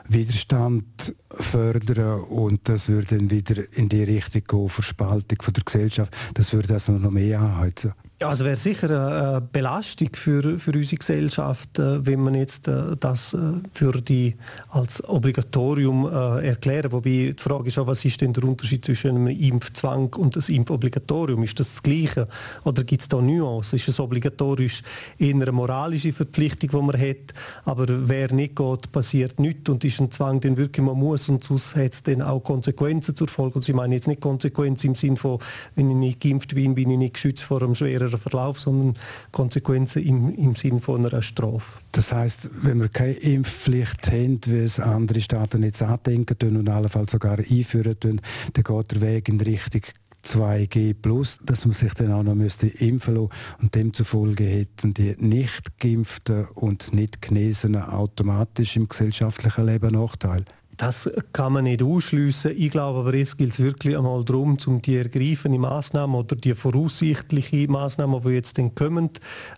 Widerstand 0.06 1.14
fördern 1.30 2.20
und 2.20 2.68
das 2.68 2.88
würde 2.88 3.16
dann 3.16 3.30
wieder 3.30 3.64
in 3.72 3.88
die 3.88 4.04
Richtung 4.04 4.42
gehen, 4.46 4.68
Verspaltung 4.68 5.40
von 5.40 5.54
der 5.54 5.64
Gesellschaft. 5.64 6.14
Das 6.34 6.52
würde 6.52 6.74
also 6.74 6.92
noch 6.92 7.10
mehr 7.10 7.40
anheizen. 7.40 7.94
Ja, 8.24 8.30
also 8.30 8.46
wäre 8.46 8.56
sicher 8.56 8.88
eine 8.88 9.42
Belastung 9.42 10.08
für, 10.14 10.58
für 10.58 10.72
unsere 10.72 10.96
Gesellschaft, 10.96 11.78
äh, 11.78 12.06
wenn 12.06 12.20
man 12.20 12.34
jetzt 12.34 12.68
äh, 12.68 12.96
das 12.98 13.34
äh, 13.34 13.38
für 13.70 14.00
die 14.00 14.34
als 14.70 15.06
Obligatorium 15.06 16.06
erklären. 16.06 16.90
Wobei 16.92 17.10
die 17.10 17.34
Frage 17.36 17.68
ist 17.68 17.78
auch, 17.78 17.86
was 17.86 18.02
ist 18.02 18.22
denn 18.22 18.32
der 18.32 18.44
Unterschied 18.44 18.82
zwischen 18.82 19.10
einem 19.10 19.26
Impfzwang 19.26 20.14
und 20.14 20.36
einem 20.36 20.56
Impfobligatorium? 20.56 21.42
Ist 21.42 21.60
das 21.60 21.68
das 21.68 21.82
Gleiche? 21.82 22.26
Oder 22.64 22.82
gibt 22.84 23.02
es 23.02 23.08
da 23.08 23.20
Nuancen? 23.20 23.76
Ist 23.76 23.88
es 23.88 24.00
obligatorisch 24.00 24.82
eher 25.18 25.34
eine 25.34 25.52
moralische 25.52 26.14
Verpflichtung, 26.14 26.70
die 26.70 26.76
man 26.76 26.98
hat, 26.98 27.34
aber 27.66 27.86
wer 28.08 28.32
nicht 28.32 28.56
geht, 28.56 28.90
passiert 28.90 29.38
nichts 29.38 29.68
und 29.68 29.84
ist 29.84 30.00
ein 30.00 30.10
Zwang, 30.10 30.40
den 30.40 30.56
wirklich 30.56 30.84
man 30.84 30.96
muss 30.96 31.28
und 31.28 31.44
sonst 31.44 31.76
hat 31.76 31.92
es 31.92 32.02
dann 32.02 32.22
auch 32.22 32.40
Konsequenzen 32.40 33.14
zur 33.14 33.28
Folge. 33.28 33.56
Und 33.56 33.68
ich 33.68 33.74
meine 33.74 33.94
jetzt 33.94 34.08
nicht 34.08 34.22
Konsequenzen 34.22 34.88
im 34.88 34.94
Sinne 34.94 35.16
von, 35.16 35.40
wenn 35.74 35.90
ich 35.90 35.96
nicht 35.96 36.20
geimpft 36.20 36.54
bin, 36.54 36.74
bin 36.74 36.90
ich 36.90 36.98
nicht 36.98 37.14
geschützt 37.14 37.44
vor 37.44 37.62
einem 37.62 37.74
schweren 37.74 38.13
weiterer 38.14 38.18
Verlauf, 38.18 38.60
sondern 38.60 38.96
Konsequenzen 39.32 40.02
im, 40.02 40.34
im 40.34 40.54
Sinn 40.54 40.80
von 40.80 41.04
einer 41.04 41.22
Strafe. 41.22 41.78
Das 41.92 42.12
heißt, 42.12 42.50
wenn 42.62 42.80
wir 42.80 42.88
keine 42.88 43.12
Impfpflicht 43.12 44.10
haben, 44.10 44.40
wie 44.46 44.58
es 44.58 44.80
andere 44.80 45.20
Staaten 45.20 45.62
jetzt 45.62 45.82
andenken 45.82 46.56
und 46.56 46.68
allenfalls 46.68 47.12
sogar 47.12 47.38
einführen, 47.38 47.96
dann 48.00 48.20
geht 48.52 48.92
der 48.92 49.00
Weg 49.00 49.28
in 49.28 49.40
Richtung 49.40 49.82
2G+, 50.24 51.38
dass 51.44 51.66
man 51.66 51.74
sich 51.74 51.92
dann 51.94 52.12
auch 52.12 52.22
noch 52.22 52.34
müsste 52.34 52.66
impfen 52.66 53.14
lassen 53.14 53.28
und 53.60 53.74
demzufolge 53.74 54.44
hätten 54.44 54.94
die 54.94 55.14
nicht 55.18 55.78
geimpften 55.78 56.46
und 56.54 56.94
nicht 56.94 57.20
Genesenen 57.20 57.82
automatisch 57.82 58.76
im 58.76 58.88
gesellschaftlichen 58.88 59.66
Leben 59.66 59.92
Nachteil. 59.92 60.46
Das 60.76 61.08
kann 61.32 61.52
man 61.52 61.64
nicht 61.64 61.82
ausschließen. 61.82 62.52
Ich 62.56 62.70
glaube 62.70 63.00
aber, 63.00 63.14
es 63.14 63.36
gilt 63.36 63.58
wirklich 63.60 63.96
einmal 63.96 64.24
darum, 64.24 64.56
um 64.66 64.82
die 64.82 64.96
ergreifende 64.96 65.58
Maßnahmen 65.58 66.16
oder 66.16 66.34
die 66.34 66.54
voraussichtliche 66.54 67.68
Maßnahmen, 67.68 68.22
die 68.22 68.30
jetzt 68.30 68.58
dann 68.58 68.74
kommen, 68.74 69.10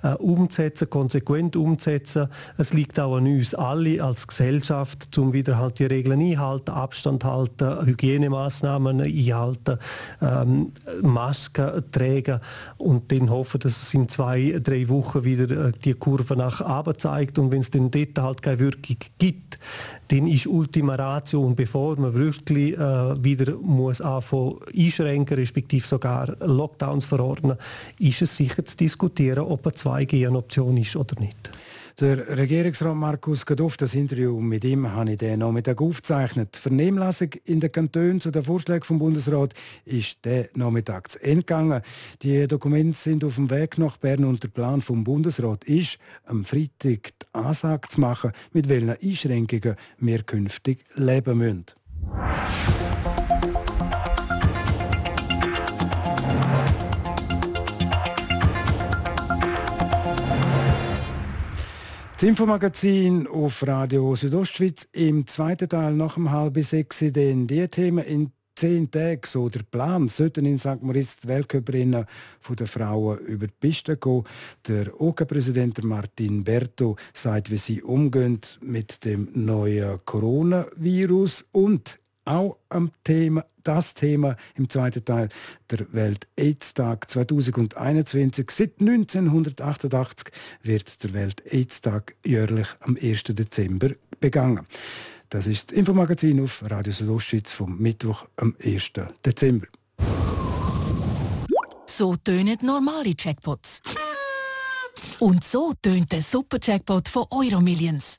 äh, 0.02 0.14
umzusetzen, 0.14 0.90
konsequent 0.90 1.56
umzusetzen. 1.56 2.28
Es 2.58 2.75
liegt 2.75 3.00
auch 3.00 3.16
an 3.16 3.26
uns 3.26 3.54
alle 3.54 4.02
als 4.02 4.26
Gesellschaft, 4.26 5.16
um 5.16 5.32
wieder 5.32 5.58
halt 5.58 5.78
die 5.78 5.87
Regeln 5.87 6.20
einhalten, 6.20 6.73
Abstand 6.73 7.25
halten, 7.25 7.87
Hygienemaßnahmen 7.87 9.00
einhalten, 9.00 9.78
ähm, 10.20 10.73
Masken 11.02 11.90
tragen 11.92 12.40
und 12.76 13.11
dann 13.11 13.30
hoffen, 13.30 13.61
dass 13.61 13.82
es 13.82 13.94
in 13.94 14.08
zwei, 14.08 14.61
drei 14.62 14.88
Wochen 14.90 15.25
wieder 15.25 15.68
äh, 15.68 15.73
die 15.73 15.94
Kurve 15.94 16.37
nach 16.37 16.61
oben 16.61 16.99
zeigt 16.99 17.38
und 17.38 17.52
wenn 17.52 17.61
es 17.61 17.70
dann 17.70 17.90
dort 17.90 18.18
halt 18.18 18.42
keine 18.42 18.58
Wirkung 18.58 18.96
gibt, 19.18 19.58
dann 20.08 20.26
ist 20.26 20.46
Ultima 20.46 20.94
Ratio 20.94 21.42
und 21.42 21.56
bevor 21.56 21.98
man 21.98 22.14
wirklich 22.14 22.76
äh, 22.76 23.25
wieder 23.25 23.54
muss 23.56 24.00
anfangen 24.00 24.56
einschränken, 24.76 25.36
respektive 25.36 25.86
sogar 25.86 26.36
Lockdowns 26.40 27.04
verordnen, 27.04 27.56
ist 27.98 28.22
es 28.22 28.36
sicher 28.36 28.64
zu 28.64 28.76
diskutieren, 28.76 29.40
ob 29.40 29.66
eine 29.66 29.75
2G 29.75 30.26
eine 30.26 30.38
Option 30.38 30.76
ist 30.76 30.96
oder 30.96 31.18
nicht. 31.20 31.50
Der 31.99 32.37
Regierungsrat 32.37 32.95
Markus 32.95 33.47
Gaduff, 33.47 33.79
das 33.79 33.95
Interview 33.95 34.38
mit 34.38 34.65
ihm 34.65 34.93
habe 34.93 35.12
ich 35.12 35.17
den 35.17 35.38
Nachmittag 35.38 35.81
aufgezeichnet. 35.81 36.55
Die 36.55 36.61
Vernehmlassung 36.61 37.31
in 37.47 37.61
den 37.61 37.73
Kantonen 37.73 38.21
zu 38.21 38.31
den 38.31 38.43
Vorschlägen 38.43 38.85
vom 38.85 38.99
Bundesrat 38.99 39.55
ist 39.87 40.23
der 40.26 40.50
Nachmittag 40.53 41.11
zu 41.12 41.23
Ende 41.23 41.45
gegangen. 41.45 41.81
Die 42.21 42.47
Dokumente 42.47 42.99
sind 42.99 43.25
auf 43.25 43.37
dem 43.37 43.49
Weg 43.49 43.79
nach 43.79 43.97
Bern 43.97 44.26
und 44.26 44.43
der 44.43 44.49
Plan 44.49 44.83
vom 44.83 45.05
Bundesrat 45.05 45.65
ist, 45.65 45.97
am 46.26 46.45
Freitag 46.45 47.12
die 47.23 47.26
Ansage 47.33 47.88
zu 47.88 47.99
machen, 48.03 48.33
mit 48.53 48.69
welchen 48.69 48.91
Einschränkungen 48.91 49.76
wir 49.99 50.23
künftig 50.23 50.85
leben 50.97 51.38
müssen. 51.38 51.65
Das 62.16 62.23
Infomagazin 62.23 63.26
auf 63.26 63.66
Radio 63.66 64.16
Südostschweiz 64.16 64.88
im 64.92 65.26
zweiten 65.26 65.68
Teil 65.68 65.92
nach 65.92 66.14
dem 66.14 66.30
halben 66.30 66.62
sechs, 66.62 67.00
denn 67.00 67.46
die 67.46 67.68
Themen 67.68 68.02
in 68.02 68.32
zehn 68.54 68.90
Tagen, 68.90 69.20
so 69.26 69.50
der 69.50 69.64
Plan, 69.64 70.08
sollten 70.08 70.46
in 70.46 70.56
St. 70.56 70.80
Moritz 70.80 71.18
die 71.18 71.28
Weltcuprennen 71.28 72.06
der 72.49 72.66
Frauen 72.66 73.18
über 73.18 73.49
die 73.49 73.54
Piste 73.61 73.99
gehen. 73.99 74.25
Der 74.66 74.99
OK-Präsident 74.99 75.85
Martin 75.85 76.42
Berto 76.42 76.96
sagt, 77.12 77.50
wie 77.50 77.58
sie 77.58 77.82
umgehen 77.82 78.40
mit 78.62 79.04
dem 79.04 79.28
neuen 79.35 80.00
Coronavirus 80.06 81.44
und 81.52 81.99
auch 82.26 82.59
am 82.68 82.90
Thema, 83.04 83.45
das 83.62 83.95
Thema 83.95 84.37
im 84.54 84.68
zweiten 84.68 85.04
Teil 85.04 85.28
der 85.71 85.92
Welt-AIDS-Tag 85.92 87.11
2021. 87.11 88.50
Seit 88.50 88.80
1988 88.80 90.33
wird 90.62 91.02
der 91.02 91.14
Welt-AIDS-Tag 91.14 92.16
jährlich 92.25 92.68
am 92.80 92.97
1. 93.00 93.25
Dezember 93.25 93.90
begangen. 94.21 94.66
Das 95.30 95.47
ist 95.47 95.71
das 95.71 95.78
Infomagazin 95.78 96.40
auf 96.42 96.62
Radio 96.71 96.92
Südostschweiz 96.92 97.50
vom 97.50 97.78
Mittwoch 97.78 98.26
am 98.37 98.54
1. 98.62 98.92
Dezember. 99.25 99.66
So 101.87 102.14
tönen 102.16 102.59
normale 102.62 103.14
Jackpots. 103.18 103.80
Und 105.18 105.42
so 105.42 105.73
tönt 105.80 106.12
der 106.12 106.23
Super-Jackpot 106.23 107.09
von 107.09 107.25
Euromillions. 107.30 108.18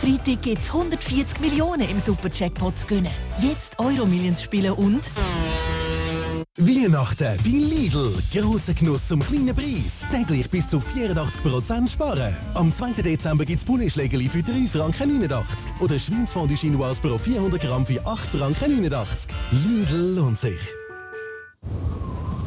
Freitag 0.00 0.40
gibt 0.40 0.62
es 0.62 0.68
140 0.70 1.40
Millionen 1.40 1.86
im 1.86 2.00
Super-Jackpot 2.00 2.78
zu 2.78 2.86
gewinnen. 2.86 3.12
Jetzt 3.38 3.78
Euro-Millions 3.78 4.42
spielen 4.42 4.72
und... 4.72 5.02
Weihnachten 6.56 7.36
bei 7.44 7.50
Lidl. 7.50 8.14
Grosser 8.32 8.72
Genuss 8.72 9.08
zum 9.08 9.20
kleinen 9.20 9.54
Preis. 9.54 10.06
Täglich 10.10 10.48
bis 10.48 10.68
zu 10.68 10.78
84% 10.78 11.86
sparen. 11.86 12.34
Am 12.54 12.72
2. 12.72 13.02
Dezember 13.02 13.44
gibt 13.44 13.58
es 13.58 13.64
Bunneschlägeli 13.66 14.30
für 14.30 14.42
3 14.42 14.68
Franken 14.68 15.18
89 15.18 15.70
oder 15.80 15.98
Schweinsfondue 15.98 16.56
Chinoise 16.56 17.02
pro 17.02 17.18
400 17.18 17.60
Gramm 17.60 17.84
für 17.84 18.02
8 18.06 18.30
Franken 18.30 18.80
89. 18.80 19.30
Lidl 19.52 20.14
lohnt 20.16 20.38
sich. 20.38 20.60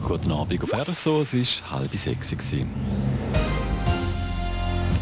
Guten 0.07 0.31
Abend 0.31 0.63
auf 0.63 0.73
RSO, 0.73 1.21
es 1.21 1.61
war 1.69 1.81
halb 1.81 1.95
sechs. 1.95 2.35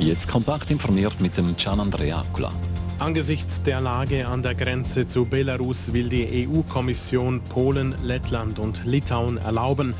Jetzt 0.02 0.28
kompakt 0.28 0.72
informiert 0.72 1.22
mit 1.22 1.38
dem 1.38 1.56
Gian 1.56 1.80
Andrea 1.80 2.22
Acula. 2.22 2.52
Angesichts 2.98 3.62
der 3.62 3.82
Lage 3.82 4.28
an 4.28 4.42
der 4.42 4.56
Grenze 4.56 5.06
zu 5.06 5.26
Belarus 5.26 5.94
will 5.94 6.10
die 6.10 6.48
EU-Kommission 6.50 7.40
Polen, 7.42 7.94
Lettland 8.02 8.58
und 8.58 8.84
Litauen 8.84 9.38
erlauben, 9.38 9.94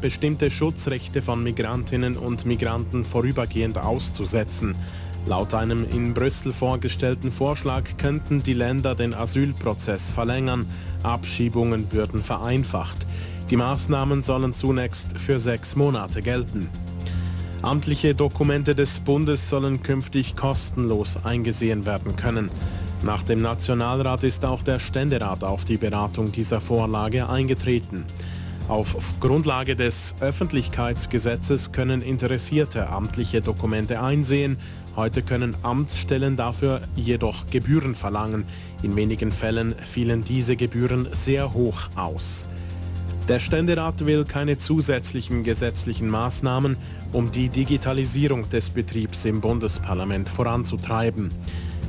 bestimmte 0.00 0.52
Schutzrechte 0.52 1.20
von 1.20 1.42
Migrantinnen 1.42 2.16
und 2.16 2.46
Migranten 2.46 3.04
vorübergehend 3.04 3.76
auszusetzen. 3.76 4.76
Laut 5.26 5.52
einem 5.52 5.84
in 5.90 6.14
Brüssel 6.14 6.52
vorgestellten 6.52 7.32
Vorschlag 7.32 7.96
könnten 7.96 8.40
die 8.44 8.54
Länder 8.54 8.94
den 8.94 9.14
Asylprozess 9.14 10.12
verlängern, 10.12 10.66
Abschiebungen 11.02 11.90
würden 11.90 12.22
vereinfacht. 12.22 13.04
Die 13.50 13.56
Maßnahmen 13.56 14.22
sollen 14.22 14.54
zunächst 14.54 15.18
für 15.18 15.40
sechs 15.40 15.74
Monate 15.74 16.22
gelten. 16.22 16.68
Amtliche 17.64 18.14
Dokumente 18.14 18.74
des 18.74 19.00
Bundes 19.00 19.48
sollen 19.48 19.82
künftig 19.82 20.36
kostenlos 20.36 21.18
eingesehen 21.24 21.86
werden 21.86 22.14
können. 22.14 22.50
Nach 23.02 23.22
dem 23.22 23.40
Nationalrat 23.40 24.22
ist 24.22 24.44
auch 24.44 24.62
der 24.62 24.78
Ständerat 24.78 25.42
auf 25.42 25.64
die 25.64 25.78
Beratung 25.78 26.30
dieser 26.30 26.60
Vorlage 26.60 27.26
eingetreten. 27.26 28.04
Auf 28.68 28.96
Grundlage 29.18 29.76
des 29.76 30.14
Öffentlichkeitsgesetzes 30.20 31.72
können 31.72 32.02
Interessierte 32.02 32.90
amtliche 32.90 33.40
Dokumente 33.40 34.02
einsehen. 34.02 34.58
Heute 34.94 35.22
können 35.22 35.56
Amtsstellen 35.62 36.36
dafür 36.36 36.82
jedoch 36.96 37.46
Gebühren 37.46 37.94
verlangen. 37.94 38.44
In 38.82 38.94
wenigen 38.94 39.32
Fällen 39.32 39.74
fielen 39.86 40.22
diese 40.22 40.56
Gebühren 40.56 41.08
sehr 41.12 41.54
hoch 41.54 41.88
aus. 41.96 42.46
Der 43.28 43.40
Ständerat 43.40 44.04
will 44.04 44.24
keine 44.24 44.58
zusätzlichen 44.58 45.44
gesetzlichen 45.44 46.10
Maßnahmen, 46.10 46.76
um 47.12 47.32
die 47.32 47.48
Digitalisierung 47.48 48.50
des 48.50 48.68
Betriebs 48.68 49.24
im 49.24 49.40
Bundesparlament 49.40 50.28
voranzutreiben. 50.28 51.30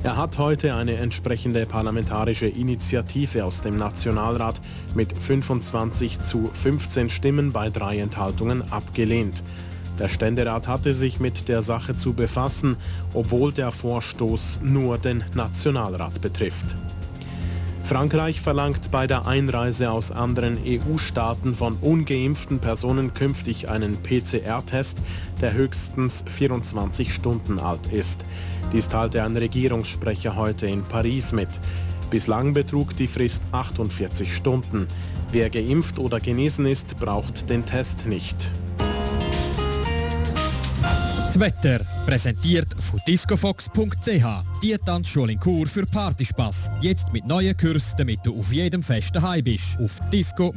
Er 0.03 0.15
hat 0.15 0.37
heute 0.37 0.75
eine 0.75 0.95
entsprechende 0.95 1.65
parlamentarische 1.65 2.45
Initiative 2.47 3.43
aus 3.43 3.61
dem 3.61 3.77
Nationalrat 3.77 4.61
mit 4.93 5.17
25 5.17 6.21
zu 6.21 6.49
15 6.53 7.09
Stimmen 7.09 7.51
bei 7.51 7.69
drei 7.69 7.99
Enthaltungen 7.99 8.71
abgelehnt. 8.71 9.43
Der 9.99 10.07
Ständerat 10.07 10.69
hatte 10.69 10.93
sich 10.93 11.19
mit 11.19 11.49
der 11.49 11.61
Sache 11.61 11.97
zu 11.97 12.13
befassen, 12.13 12.77
obwohl 13.13 13.51
der 13.51 13.73
Vorstoß 13.73 14.59
nur 14.63 14.97
den 14.97 15.21
Nationalrat 15.33 16.21
betrifft. 16.21 16.77
Frankreich 17.85 18.41
verlangt 18.41 18.89
bei 18.89 19.05
der 19.05 19.27
Einreise 19.27 19.91
aus 19.91 20.11
anderen 20.11 20.57
EU-Staaten 20.65 21.53
von 21.53 21.77
ungeimpften 21.81 22.57
Personen 22.57 23.13
künftig 23.13 23.69
einen 23.69 24.01
PCR-Test, 24.01 25.03
der 25.39 25.53
höchstens 25.53 26.23
24 26.25 27.13
Stunden 27.13 27.59
alt 27.59 27.93
ist. 27.93 28.25
Dies 28.73 28.89
teilte 28.89 29.21
ein 29.21 29.37
Regierungssprecher 29.37 30.35
heute 30.35 30.65
in 30.65 30.81
Paris 30.81 31.31
mit. 31.31 31.61
Bislang 32.09 32.53
betrug 32.53 32.95
die 32.97 33.07
Frist 33.07 33.43
48 33.51 34.35
Stunden. 34.35 34.87
Wer 35.31 35.51
geimpft 35.51 35.99
oder 35.99 36.19
genesen 36.19 36.65
ist, 36.65 36.97
braucht 36.97 37.51
den 37.51 37.65
Test 37.65 38.07
nicht. 38.07 38.51
Das 41.35 41.41
Wetter 41.41 41.81
präsentiert 42.05 42.81
von 42.81 43.01
discofox.ch. 43.05 44.25
Die 44.63 44.77
Tanzschule 44.85 45.33
in 45.33 45.39
Kur 45.39 45.67
für 45.67 45.85
Partyspaß. 45.85 46.71
Jetzt 46.79 47.11
mit 47.11 47.27
neuen 47.27 47.57
Kursen, 47.57 47.95
damit 47.97 48.19
du 48.23 48.39
auf 48.39 48.53
jedem 48.53 48.81
Fest 48.81 49.13
daheim 49.13 49.43
bist. 49.43 49.77
Auf 49.83 49.99
disco-fox.ch. 50.13 50.55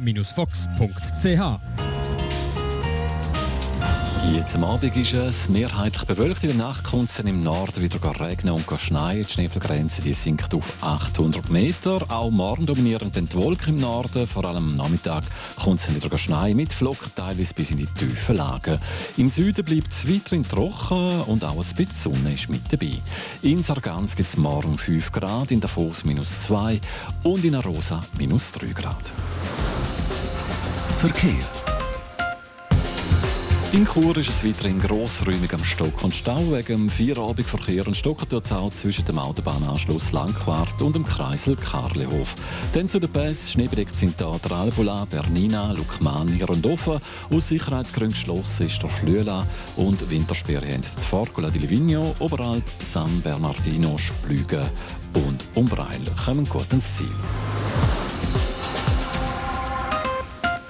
Jetzt 4.27 4.55
am 4.55 4.63
Abend 4.65 4.95
ist 4.97 5.13
es 5.13 5.49
mehrheitlich 5.49 6.03
bewölkt. 6.03 6.43
In 6.43 6.49
der 6.49 6.57
Nacht 6.57 6.83
kommt 6.83 7.09
es 7.09 7.19
im 7.19 7.41
Norden 7.41 7.81
wieder 7.81 7.99
regnen 8.19 8.53
und 8.53 8.65
schneien. 8.79 9.25
Die 9.25 9.31
Schneefallgrenze 9.31 10.01
die 10.01 10.13
sinkt 10.13 10.53
auf 10.53 10.71
800 10.81 11.49
Meter. 11.49 12.05
Auch 12.09 12.29
morgen 12.29 12.65
dominieren 12.65 13.11
die 13.11 13.33
Wolken 13.33 13.75
im 13.75 13.81
Norden. 13.81 14.27
Vor 14.27 14.45
allem 14.45 14.69
am 14.69 14.75
Nachmittag 14.75 15.23
kommt 15.61 15.79
es 15.79 15.93
wieder 15.93 16.17
schneien 16.17 16.57
mit 16.57 16.73
Flocken, 16.73 17.11
teilweise 17.15 17.53
bis 17.53 17.71
in 17.71 17.77
die 17.77 17.87
tiefen 17.87 18.35
Lagen. 18.35 18.77
Im 19.17 19.29
Süden 19.29 19.63
bleibt 19.63 19.91
es 19.91 20.07
weiterhin 20.07 20.47
trocken 20.47 21.21
und 21.21 21.43
auch 21.43 21.55
ein 21.55 21.75
bisschen 21.75 22.13
Sonne 22.13 22.33
ist 22.33 22.49
mit 22.49 22.61
dabei. 22.71 22.93
In 23.41 23.63
Sargans 23.63 24.15
gibt 24.15 24.29
es 24.29 24.37
morgen 24.37 24.77
5 24.77 25.11
Grad, 25.13 25.51
in 25.51 25.61
Davos 25.61 26.03
minus 26.03 26.39
2 26.41 26.81
und 27.23 27.45
in 27.45 27.55
Arosa 27.55 28.03
minus 28.17 28.51
3 28.51 28.67
Grad. 28.67 29.05
Verkehr 30.97 31.58
in 33.71 33.85
Chur 33.85 34.17
ist 34.17 34.29
es 34.29 34.43
weiterhin 34.43 34.79
grossräumig 34.79 35.53
am 35.53 35.63
Stock 35.63 36.03
und 36.03 36.13
Stau 36.13 36.39
wegen 36.51 36.87
dem 36.87 36.89
Feierabendverkehr 36.89 37.85
und 37.85 37.95
Stocken 37.95 38.27
tut 38.27 38.45
es 38.45 38.51
auch 38.51 38.71
zwischen 38.71 39.05
dem 39.05 39.19
Autobahnanschluss 39.19 40.11
Langquart 40.11 40.81
und 40.81 40.95
dem 40.95 41.05
Kreisel 41.05 41.55
Karlehof. 41.55 42.33
Dann 42.73 42.89
zu 42.89 42.99
den 42.99 43.11
Pässen 43.11 43.51
schneebedeckt 43.51 43.95
sind 43.95 44.19
da 44.19 44.39
der 44.43 44.51
Albula, 44.51 45.05
Bernina, 45.05 45.71
Lukmani, 45.73 46.41
Rondofa. 46.41 46.99
Aus 47.31 47.49
Sicherheitsgründen 47.49 48.13
geschlossen 48.13 48.67
ist 48.67 48.81
der 48.81 48.89
Flüela 48.89 49.45
und 49.75 50.09
Wintersperre 50.09 50.67
haben 50.67 50.81
die 50.81 51.03
Forcola 51.03 51.49
di 51.49 51.59
Livigno, 51.59 52.15
Oberalp, 52.19 52.63
San 52.79 53.21
Bernardino, 53.21 53.97
Splügen 53.97 54.65
und 55.13 55.45
Umbreil 55.53 56.01
kommen 56.25 56.47
gut 56.47 56.71
ins 56.73 56.97
Ziel. 56.97 57.07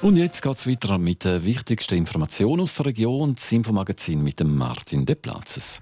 Und 0.01 0.15
jetzt 0.15 0.41
geht 0.41 0.57
es 0.57 0.65
weiter 0.65 0.97
mit 0.97 1.25
der 1.25 1.43
wichtigsten 1.43 1.95
Information 1.95 2.61
aus 2.61 2.75
der 2.75 2.85
Region, 2.85 3.35
das 3.35 3.51
Infomagazin 3.51 4.23
mit 4.23 4.39
dem 4.39 4.55
Martin 4.55 5.05
De 5.05 5.13
Platzes. 5.13 5.81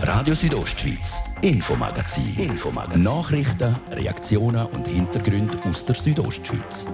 Radio 0.00 0.34
Südostschweiz, 0.34 1.22
Infomagazin. 1.40 2.34
Infomagazin. 2.36 3.02
Nachrichten, 3.02 3.76
Reaktionen 3.92 4.66
und 4.66 4.88
Hintergründe 4.88 5.56
aus 5.64 5.84
der 5.84 5.94
Südostschweiz. 5.94 6.86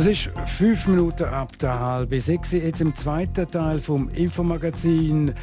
Es 0.00 0.06
ist 0.06 0.30
fünf 0.46 0.86
Minuten 0.86 1.24
ab 1.24 1.58
der 1.58 1.78
halben 1.78 2.20
sechs, 2.20 2.52
jetzt 2.52 2.80
im 2.80 2.94
zweiten 2.94 3.46
Teil 3.46 3.80
vom 3.80 4.08
Infomagazin. 4.08 5.34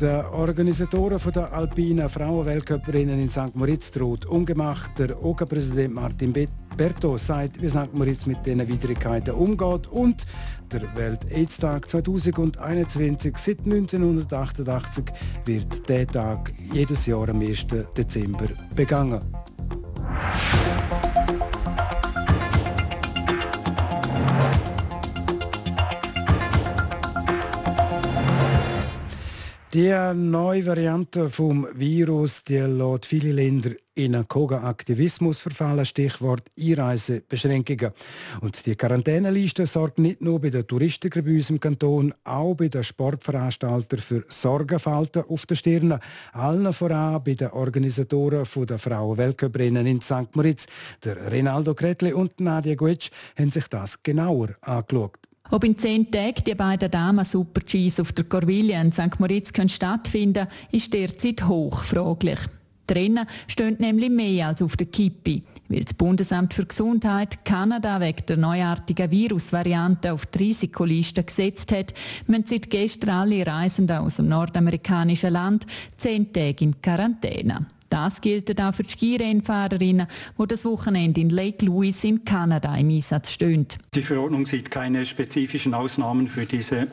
Der 0.00 0.32
Organisatoren 0.32 1.18
der 1.34 1.52
alpinen 1.52 2.08
Frauenweltcuprennen 2.08 3.18
in 3.18 3.28
St. 3.28 3.54
Moritz 3.54 3.90
droht 3.90 4.26
ungemacht. 4.26 4.96
Der 4.96 5.20
OGA-Präsident 5.24 5.92
Martin 5.92 6.32
Berto 6.76 7.18
sagt, 7.18 7.60
wie 7.60 7.68
St. 7.68 7.92
Moritz 7.94 8.24
mit 8.24 8.46
diesen 8.46 8.68
Widrigkeiten 8.68 9.34
umgeht. 9.34 9.88
Und 9.88 10.24
der 10.70 10.82
Welt-AIDS-Tag 10.96 11.88
2021 11.88 13.36
seit 13.36 13.58
1988 13.64 15.04
wird 15.44 15.88
der 15.88 16.06
Tag 16.06 16.52
jedes 16.72 17.06
Jahr 17.06 17.28
am 17.28 17.40
1. 17.40 17.66
Dezember 17.96 18.46
begangen. 18.76 19.20
Die 29.78 29.94
neue 30.12 30.66
Variante 30.66 31.30
vom 31.30 31.68
Virus 31.72 32.42
die 32.42 32.56
lässt 32.56 33.06
viele 33.06 33.30
Länder 33.30 33.70
in 33.94 34.16
einen 34.16 34.26
Koga-Aktivismus 34.26 35.38
verfallen, 35.38 35.84
Stichwort 35.84 36.42
Einreisebeschränkungen. 36.58 37.92
Und 38.40 38.66
die 38.66 38.74
Quarantäneliste 38.74 39.66
sorgt 39.66 40.00
nicht 40.00 40.20
nur 40.20 40.40
bei 40.40 40.50
den 40.50 40.66
Touristen 40.66 41.10
bei 41.24 41.30
uns 41.30 41.50
im 41.50 41.60
Kanton, 41.60 42.12
auch 42.24 42.56
bei 42.56 42.66
den 42.66 42.82
Sportveranstaltern 42.82 44.00
für 44.00 44.24
Sorgenfalten 44.26 45.22
auf 45.28 45.46
der 45.46 45.54
Stirn. 45.54 46.00
Allen 46.32 46.72
voran 46.72 47.22
bei 47.22 47.34
den 47.34 47.52
Organisatoren 47.52 48.48
der 48.66 48.78
Frauen-Weltcuprennen 48.80 49.86
in 49.86 50.00
St. 50.00 50.34
Moritz. 50.34 50.66
Der 51.04 51.30
Rinaldo 51.30 51.74
Kretli 51.74 52.12
und 52.12 52.40
Nadia 52.40 52.74
Guetsch 52.74 53.10
haben 53.38 53.50
sich 53.50 53.68
das 53.68 54.02
genauer 54.02 54.56
angeschaut. 54.60 55.27
Ob 55.50 55.64
in 55.64 55.78
zehn 55.78 56.10
Tagen 56.10 56.44
die 56.46 56.54
beiden 56.54 56.90
Damen 56.90 57.24
Super 57.24 57.62
Gs 57.62 58.00
auf 58.00 58.12
der 58.12 58.26
Corviglia 58.26 58.80
in 58.80 58.92
St. 58.92 59.18
Moritz 59.18 59.52
können 59.52 59.70
stattfinden 59.70 60.46
ist 60.72 60.92
derzeit 60.92 61.46
hochfraglich. 61.46 62.38
Drinnen 62.86 63.26
stehen 63.46 63.76
nämlich 63.78 64.10
mehr 64.10 64.48
als 64.48 64.62
auf 64.62 64.76
der 64.76 64.86
Kippe. 64.86 65.42
Weil 65.68 65.84
das 65.84 65.94
Bundesamt 65.94 66.54
für 66.54 66.64
Gesundheit 66.64 67.44
Kanada 67.44 68.00
wegen 68.00 68.24
der 68.26 68.36
neuartigen 68.38 69.10
Virusvariante 69.10 70.12
auf 70.12 70.26
die 70.26 70.38
Risikoliste 70.38 71.22
gesetzt 71.22 71.72
hat, 71.72 71.94
müssen 72.26 72.46
seit 72.46 72.70
gestern 72.70 73.10
alle 73.10 73.46
Reisenden 73.46 73.98
aus 73.98 74.16
dem 74.16 74.28
nordamerikanischen 74.28 75.32
Land 75.32 75.66
zehn 75.96 76.32
Tage 76.32 76.64
in 76.64 76.80
Quarantäne. 76.80 77.66
Das 77.88 78.20
gilt 78.20 78.60
auch 78.60 78.74
für 78.74 78.82
die 78.82 78.92
Skirennfahrerinnen, 78.92 80.06
die 80.38 80.46
das 80.46 80.64
Wochenende 80.64 81.20
in 81.20 81.30
Lake 81.30 81.64
Louise 81.64 82.06
in 82.06 82.24
Kanada 82.24 82.74
im 82.76 82.90
Einsatz 82.90 83.30
stehen. 83.32 83.66
Die 83.94 84.02
Verordnung 84.02 84.46
sieht 84.46 84.70
keine 84.70 85.06
spezifischen 85.06 85.74
Ausnahmen 85.74 86.28
für 86.28 86.44
diese 86.44 86.88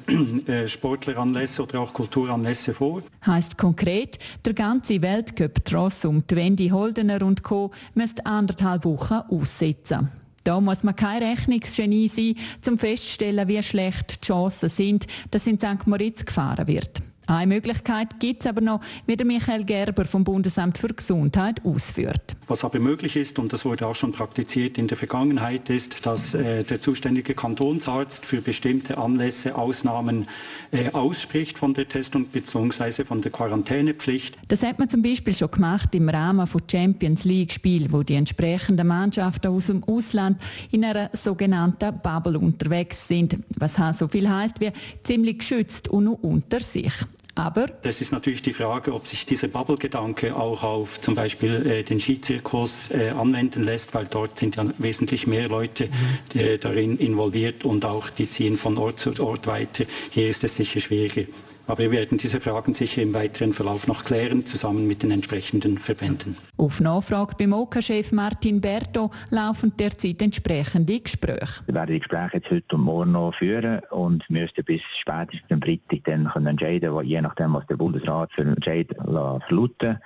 äh, 0.48 0.68
Sportleranlässe 0.68 1.64
oder 1.64 1.82
auch 1.82 1.94
Kulturanlässe 1.94 2.74
vor. 2.74 3.04
Heißt 3.26 3.58
konkret, 3.58 4.20
der 4.46 4.54
ganze 4.54 5.02
Weltcup-Tross 5.02 6.06
um 6.06 6.26
die 6.28 6.36
Wendy 6.36 6.70
Holdener 6.70 7.22
und 7.24 7.44
Co. 7.44 7.72
müsste 7.94 8.26
anderthalb 8.26 8.86
Wochen 8.86 9.22
aussetzen. 9.30 10.10
Da 10.46 10.62
muss 10.62 10.84
man 10.84 10.96
kein 10.96 11.24
Rechnungsgenie 11.24 12.08
sein, 12.08 12.36
um 12.68 12.78
festzustellen, 12.78 13.48
wie 13.48 13.64
schlecht 13.64 14.22
die 14.22 14.28
Chancen 14.28 14.70
sind, 14.70 15.08
dass 15.32 15.48
in 15.48 15.58
St. 15.58 15.88
Moritz 15.88 16.24
gefahren 16.24 16.68
wird. 16.68 17.02
Eine 17.28 17.48
Möglichkeit 17.56 18.20
gibt 18.20 18.42
es 18.42 18.48
aber 18.48 18.62
noch, 18.62 18.82
wie 19.06 19.16
der 19.16 19.26
Michael 19.26 19.64
Gerber 19.64 20.06
vom 20.06 20.24
Bundesamt 20.24 20.78
für 20.78 20.90
Gesundheit 20.90 21.64
ausführt. 21.66 22.36
Was 22.48 22.64
aber 22.64 22.80
möglich 22.80 23.16
ist, 23.16 23.40
und 23.40 23.54
das 23.54 23.66
wurde 23.66 23.88
auch 23.88 23.96
schon 23.96 24.12
praktiziert 24.12 24.78
in 24.78 24.88
der 24.88 24.98
Vergangenheit, 24.98 25.70
ist, 25.70 26.06
dass 26.06 26.34
äh, 26.34 26.64
der 26.64 26.80
zuständige 26.80 27.34
Kantonsarzt 27.34 28.26
für 28.26 28.42
bestimmte 28.42 28.98
Anlässe 28.98 29.56
Ausnahmen 29.56 30.28
äh, 30.72 30.92
ausspricht 30.92 31.58
von 31.58 31.74
der 31.74 31.90
Testung 31.90 32.26
bzw. 32.26 33.04
von 33.04 33.22
der 33.22 33.32
Quarantänepflicht. 33.32 34.38
Das 34.48 34.62
hat 34.62 34.78
man 34.78 34.90
zum 34.90 35.02
Beispiel 35.02 35.34
schon 35.34 35.50
gemacht 35.50 35.96
im 35.96 36.08
Rahmen 36.08 36.46
von 36.46 36.62
Champions 36.70 37.24
League 37.24 37.52
Spielen, 37.52 37.92
wo 37.92 38.04
die 38.04 38.16
entsprechenden 38.16 38.88
Mannschaften 38.88 39.48
aus 39.48 39.68
dem 39.68 39.84
Ausland 39.84 40.40
in 40.72 40.86
einer 40.86 41.10
sogenannten 41.14 42.00
Bubble 42.02 42.38
unterwegs 42.38 43.08
sind. 43.08 43.38
Was 43.58 43.76
so 43.98 44.08
viel 44.08 44.30
heißt 44.30 44.62
wie 44.62 44.72
ziemlich 45.04 45.40
geschützt 45.40 45.88
und 45.88 46.06
nur 46.06 46.24
unter 46.24 46.60
sich. 46.60 46.94
Aber 47.36 47.68
das 47.82 48.00
ist 48.00 48.14
natürlich 48.14 48.42
die 48.42 48.54
Frage, 48.54 48.94
ob 48.94 49.06
sich 49.06 49.26
dieser 49.26 49.50
Bubble-Gedanke 49.50 50.36
auch 50.38 50.64
auf 50.64 51.02
zum 51.02 51.16
Beispiel 51.16 51.68
äh, 51.68 51.84
den 51.84 52.00
Skizirkus 52.00 52.90
äh, 52.92 53.10
anwenden 53.10 53.64
lässt, 53.64 53.94
weil 53.94 54.06
dort 54.06 54.40
sind 54.40 54.56
ja 54.56 54.66
wesentlich 54.78 55.28
mehr 55.28 55.50
Leute 55.50 55.90
mhm. 56.34 56.60
darin 56.62 56.98
involviert 56.98 57.66
und 57.66 57.84
auch 57.84 58.10
die 58.10 58.30
ziehen 58.30 58.58
von 58.58 58.78
Ort 58.78 59.00
zu 59.00 59.12
Ort 59.20 59.48
weiter. 59.48 59.84
Hier 60.12 60.30
ist 60.30 60.46
es 60.46 60.56
sicher 60.56 60.80
schwieriger. 60.80 61.24
Aber 61.68 61.80
wir 61.80 61.92
werden 61.92 62.18
diese 62.18 62.40
Fragen 62.40 62.74
sicher 62.74 63.02
im 63.02 63.14
weiteren 63.14 63.54
Verlauf 63.54 63.88
noch 63.88 64.04
klären, 64.04 64.46
zusammen 64.46 64.88
mit 64.88 65.04
den 65.04 65.12
entsprechenden 65.12 65.78
Verbänden. 65.78 66.38
Auf 66.58 66.80
Nachfrage 66.80 67.36
beim 67.38 67.54
OK-Chef 67.54 68.12
Martin 68.12 68.62
Berto 68.62 69.12
laufen 69.32 69.74
derzeit 69.78 70.22
entsprechende 70.22 71.00
Gespräche. 71.00 71.64
Wir 71.66 71.74
werden 71.74 71.94
die 71.94 72.00
Gespräche 72.00 72.38
jetzt 72.38 72.52
heute 72.52 72.76
und 72.76 72.82
morgen 72.82 73.12
noch 73.14 73.34
führen 73.34 73.82
und 73.90 74.30
müssten 74.30 74.64
bis 74.64 74.82
spätestens 74.96 75.52
am 75.52 75.62
Freitag 75.62 76.04
dann 76.04 76.26
können 76.26 76.48
entscheiden, 76.48 77.04
je 77.04 77.22
nachdem, 77.22 77.54
was 77.54 77.66
der 77.68 77.78
Bundesrat 77.78 78.32
für 78.34 78.42
einen 78.42 78.56
Entscheid 78.56 78.88
verlauten 78.96 80.00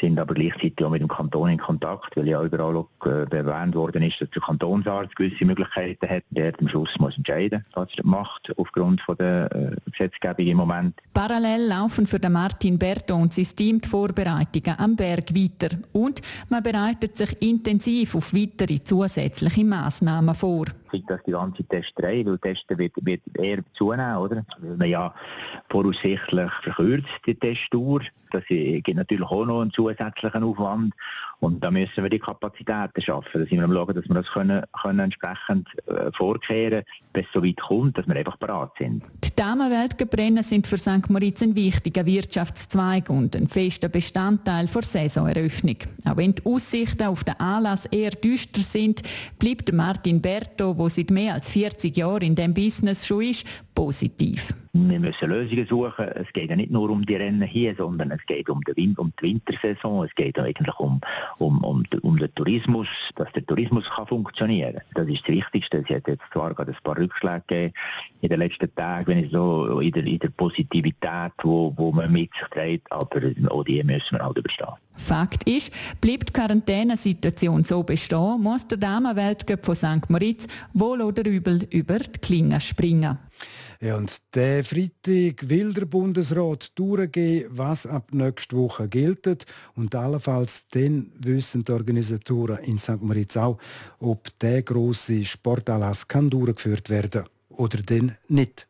sind 0.00 0.18
aber 0.18 0.34
gleichzeitig 0.34 0.84
auch 0.84 0.90
mit 0.90 1.00
dem 1.00 1.08
Kanton 1.08 1.50
in 1.50 1.58
Kontakt, 1.58 2.16
weil 2.16 2.28
ja 2.28 2.42
überall 2.42 2.76
auch 2.76 2.88
äh, 3.04 3.26
erwähnt 3.30 3.74
worden 3.74 4.02
ist, 4.02 4.20
dass 4.20 4.30
der 4.30 4.42
Kantonsarzt 4.42 5.16
gewisse 5.16 5.44
Möglichkeiten 5.44 6.08
hat, 6.08 6.24
der 6.30 6.52
am 6.58 6.68
Schluss 6.68 6.98
muss 6.98 7.16
entscheiden, 7.16 7.64
was 7.74 7.88
er 7.96 8.06
macht, 8.06 8.52
aufgrund 8.56 9.00
von 9.00 9.16
der 9.16 9.50
äh, 9.52 9.90
Gesetzgebung 9.90 10.46
im 10.46 10.56
Moment. 10.58 11.00
Parallel 11.14 11.66
laufen 11.66 12.06
für 12.06 12.18
den 12.18 12.32
Martin 12.32 12.78
Berto 12.78 13.14
und 13.16 13.32
sein 13.32 13.48
Team 13.56 13.80
die 13.80 13.88
Vorbereitungen 13.88 14.78
am 14.78 14.96
Berg 14.96 15.34
weiter. 15.34 15.76
Und 15.92 16.20
man 16.48 16.62
bereitet 16.62 17.16
sich 17.16 17.40
intensiv 17.40 18.14
auf 18.14 18.34
weitere 18.34 18.82
zusätzliche 18.82 19.64
Massnahmen 19.64 20.34
vor 20.34 20.66
kriegt 20.88 21.10
das 21.10 21.22
die 21.24 21.32
ganze 21.32 21.64
Testerei, 21.64 22.24
weil 22.24 22.38
Testen 22.38 22.78
wird, 22.78 22.92
wird 23.02 23.22
eher 23.34 23.58
zunehmen, 23.74 24.16
oder? 24.16 24.44
Weil 24.58 24.76
man 24.76 24.88
ja 24.88 25.14
voraussichtlich 25.68 26.50
verkürzt 26.62 27.08
die 27.26 27.34
Testdauer. 27.34 28.00
Das 28.30 28.44
gibt 28.46 28.94
natürlich 28.94 29.26
auch 29.26 29.46
noch 29.46 29.60
einen 29.62 29.70
zusätzlichen 29.70 30.42
Aufwand. 30.42 30.94
Und 31.40 31.62
da 31.62 31.70
müssen 31.70 32.02
wir 32.02 32.10
die 32.10 32.18
Kapazitäten 32.18 33.00
schaffen. 33.00 33.40
Da 33.40 33.40
sind 33.40 33.58
wir 33.58 33.64
am 33.64 33.72
schauen, 33.72 33.94
dass 33.94 34.08
wir 34.08 34.14
das 34.14 34.26
können, 34.26 34.62
können 34.82 34.98
entsprechend 35.00 35.68
äh, 35.86 36.10
vorkehren, 36.12 36.82
bis 37.12 37.26
es 37.26 37.32
so 37.32 37.44
weit 37.44 37.56
kommt, 37.58 37.98
dass 37.98 38.06
wir 38.06 38.16
einfach 38.16 38.36
bereit 38.36 38.70
sind. 38.78 39.02
Die 39.22 39.34
Damenweltgebrennen 39.36 40.42
sind 40.42 40.66
für 40.66 40.78
St. 40.78 41.10
Moritz 41.10 41.42
ein 41.42 41.54
wichtiger 41.54 42.06
Wirtschaftszweig 42.06 43.10
und 43.10 43.36
ein 43.36 43.48
fester 43.48 43.88
Bestandteil 43.88 44.66
der 44.66 44.82
Saisoneröffnung. 44.82 45.76
Auch 46.04 46.16
wenn 46.16 46.34
die 46.34 46.44
Aussichten 46.46 47.04
auf 47.04 47.24
den 47.24 47.38
Anlass 47.38 47.86
eher 47.86 48.12
düster 48.12 48.62
sind, 48.62 49.02
bleibt 49.38 49.72
Martin 49.72 50.22
Berto, 50.22 50.74
der 50.74 50.90
seit 50.90 51.10
mehr 51.10 51.34
als 51.34 51.48
40 51.50 51.96
Jahren 51.96 52.22
in 52.22 52.34
diesem 52.34 52.54
Business 52.54 53.06
schon 53.06 53.22
ist, 53.22 53.46
positiv. 53.74 54.54
Wir 54.78 55.00
müssen 55.00 55.30
Lösungen 55.30 55.66
suchen. 55.66 56.06
Es 56.08 56.30
geht 56.32 56.50
ja 56.50 56.56
nicht 56.56 56.70
nur 56.70 56.90
um 56.90 57.04
die 57.04 57.16
Rennen 57.16 57.42
hier, 57.42 57.74
sondern 57.74 58.10
es 58.10 58.24
geht 58.26 58.50
um 58.50 58.60
die, 58.60 58.94
um 58.96 59.12
die 59.20 59.22
Wintersaison. 59.22 60.04
Es 60.04 60.14
geht 60.14 60.38
eigentlich 60.38 60.78
um, 60.78 61.00
um, 61.38 61.64
um, 61.64 61.82
um 62.02 62.16
den 62.18 62.34
Tourismus, 62.34 62.88
dass 63.14 63.32
der 63.32 63.46
Tourismus 63.46 63.88
kann 63.88 64.06
funktionieren 64.06 64.74
kann. 64.74 64.82
Das 64.94 65.08
ist 65.08 65.22
das 65.22 65.34
Wichtigste. 65.34 65.78
Es 65.78 65.96
hat 65.96 66.06
jetzt 66.08 66.24
zwar 66.32 66.52
gerade 66.52 66.72
ein 66.72 66.78
paar 66.82 66.98
Rückschläge 66.98 67.42
gegeben 67.46 67.72
in 68.20 68.28
den 68.28 68.38
letzten 68.38 68.74
Tagen, 68.74 69.06
wenn 69.06 69.24
ich 69.24 69.30
so 69.30 69.80
in 69.80 69.92
der, 69.92 70.04
in 70.04 70.18
der 70.18 70.28
Positivität, 70.28 71.32
wo, 71.42 71.72
wo 71.76 71.92
man 71.92 72.12
mit 72.12 72.32
sich 72.34 72.48
trägt, 72.48 72.92
aber 72.92 73.08
auch 73.48 73.64
die 73.64 73.82
müssen 73.82 74.18
wir 74.18 74.24
halt 74.24 74.38
überstehen. 74.38 74.85
Fakt 74.96 75.48
ist, 75.48 75.70
bleibt 76.00 76.30
die 76.30 76.32
Quarantänesituation 76.32 77.64
so 77.64 77.82
bestehen, 77.82 78.40
muss 78.40 78.66
der 78.66 78.78
Damenweltcup 78.78 79.64
von 79.64 79.74
St. 79.74 80.08
Moritz 80.08 80.46
wohl 80.72 81.02
oder 81.02 81.24
übel 81.24 81.66
über 81.70 81.98
die 81.98 82.18
Klinge 82.20 82.60
springen. 82.60 83.18
Ja, 83.80 83.96
und 83.96 84.34
der 84.34 84.64
Freitag 84.64 85.48
will 85.50 85.74
der 85.74 85.84
Bundesrat 85.84 86.72
durchgehen, 86.78 87.46
was 87.50 87.86
ab 87.86 88.08
nächster 88.12 88.56
Woche 88.56 88.88
gilt. 88.88 89.46
Und 89.74 89.94
allenfalls 89.94 90.66
dann 90.70 91.12
wissen 91.18 91.62
die 91.62 91.72
Organisatoren 91.72 92.64
in 92.64 92.78
St. 92.78 93.02
Moritz 93.02 93.36
auch, 93.36 93.58
ob 93.98 94.38
der 94.38 94.62
große 94.62 95.24
Sportanlass 95.24 96.08
kann 96.08 96.30
durchgeführt 96.30 96.88
werden 96.88 97.24
oder 97.50 97.78
denn 97.82 98.12
nicht. 98.28 98.66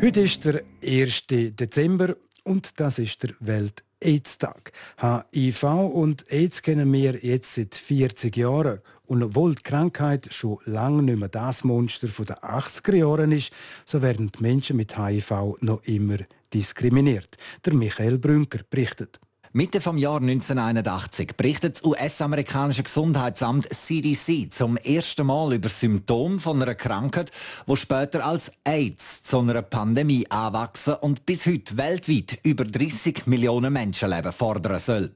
Heute 0.00 0.20
ist 0.20 0.44
der 0.44 0.62
1. 0.80 1.26
Dezember 1.26 2.14
und 2.44 2.78
das 2.78 3.00
ist 3.00 3.20
der 3.24 3.30
Welt 3.40 3.82
AIDS-Tag. 3.98 4.70
HIV 5.00 5.64
und 5.64 6.30
AIDS 6.30 6.62
kennen 6.62 6.92
wir 6.92 7.16
jetzt 7.16 7.56
seit 7.56 7.74
40 7.74 8.36
Jahren. 8.36 8.78
Und 9.06 9.24
obwohl 9.24 9.56
die 9.56 9.62
Krankheit 9.64 10.32
schon 10.32 10.58
lange 10.66 11.02
nicht 11.02 11.18
mehr 11.18 11.28
das 11.28 11.64
Monster 11.64 12.06
der 12.06 12.44
80er 12.44 12.94
Jahre 12.94 13.34
ist, 13.34 13.52
so 13.84 14.00
werden 14.00 14.30
die 14.30 14.40
Menschen 14.40 14.76
mit 14.76 14.96
HIV 14.96 15.56
noch 15.62 15.82
immer 15.82 16.18
diskriminiert. 16.54 17.36
Der 17.64 17.74
Michael 17.74 18.18
Brünker 18.18 18.60
berichtet. 18.70 19.18
Mitte 19.52 19.80
vom 19.80 19.96
Jahr 19.96 20.20
1981 20.20 21.34
berichtet 21.34 21.76
das 21.76 21.84
US-amerikanische 21.84 22.82
Gesundheitsamt 22.82 23.66
CDC 23.70 24.52
zum 24.52 24.76
ersten 24.76 25.26
Mal 25.26 25.54
über 25.54 25.70
Symptome 25.70 26.38
von 26.38 26.60
einer 26.60 26.74
Krankheit, 26.74 27.30
wo 27.66 27.74
später 27.74 28.26
als 28.26 28.52
AIDS 28.64 29.22
zu 29.22 29.38
einer 29.38 29.62
Pandemie 29.62 30.26
anwachsen 30.30 30.94
und 30.94 31.24
bis 31.24 31.46
heute 31.46 31.78
weltweit 31.78 32.38
über 32.42 32.66
30 32.66 33.26
Millionen 33.26 33.72
Menschenleben 33.72 34.32
fordern 34.32 34.78
soll. 34.78 35.14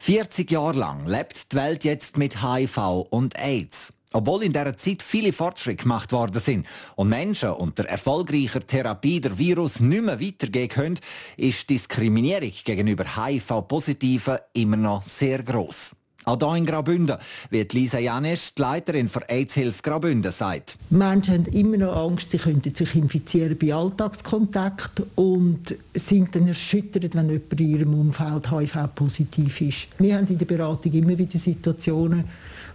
40 0.00 0.50
Jahre 0.50 0.78
lang 0.78 1.06
lebt 1.06 1.52
die 1.52 1.56
Welt 1.56 1.84
jetzt 1.84 2.16
mit 2.16 2.42
HIV 2.42 3.06
und 3.10 3.38
AIDS. 3.38 3.92
Obwohl 4.12 4.42
in 4.44 4.52
dieser 4.52 4.76
Zeit 4.76 5.02
viele 5.02 5.32
Fortschritte 5.32 5.82
gemacht 5.82 6.12
worden 6.12 6.40
sind 6.40 6.66
und 6.96 7.08
Menschen 7.08 7.50
unter 7.50 7.84
erfolgreicher 7.84 8.66
Therapie 8.66 9.20
der 9.20 9.38
Virus 9.38 9.80
nicht 9.80 10.02
mehr 10.02 10.20
weitergehen 10.20 10.68
können, 10.68 10.98
ist 11.36 11.68
Diskriminierung 11.70 12.52
gegenüber 12.64 13.04
HIV-Positiven 13.16 14.38
immer 14.52 14.76
noch 14.76 15.02
sehr 15.02 15.42
groß. 15.42 15.96
Auch 16.24 16.38
hier 16.38 16.56
in 16.56 16.66
Graubünden, 16.66 17.16
wie 17.50 17.66
Lisa 17.72 17.98
Janisch, 17.98 18.54
die 18.54 18.62
Leiterin 18.62 19.08
für 19.08 19.28
AIDS-Hilfe 19.28 19.82
Graubünden, 19.82 20.30
sagt. 20.30 20.76
Menschen 20.90 21.34
haben 21.34 21.46
immer 21.46 21.78
noch 21.78 21.96
Angst, 21.96 22.30
sie 22.30 22.38
könnten 22.38 22.74
sich 22.74 22.94
infizieren 22.94 23.58
bei 23.58 23.74
Alltagskontakt 23.74 25.02
und 25.16 25.76
sind 25.94 26.34
dann 26.34 26.46
erschüttert, 26.46 27.14
wenn 27.14 27.28
jemand 27.28 27.60
in 27.60 27.70
ihrem 27.70 27.94
Umfeld 27.94 28.50
HIV-positiv 28.50 29.60
ist. 29.62 29.88
Wir 29.98 30.16
haben 30.16 30.28
in 30.28 30.38
der 30.38 30.46
Beratung 30.46 30.92
immer 30.92 31.18
wieder 31.18 31.38
Situationen, 31.38 32.24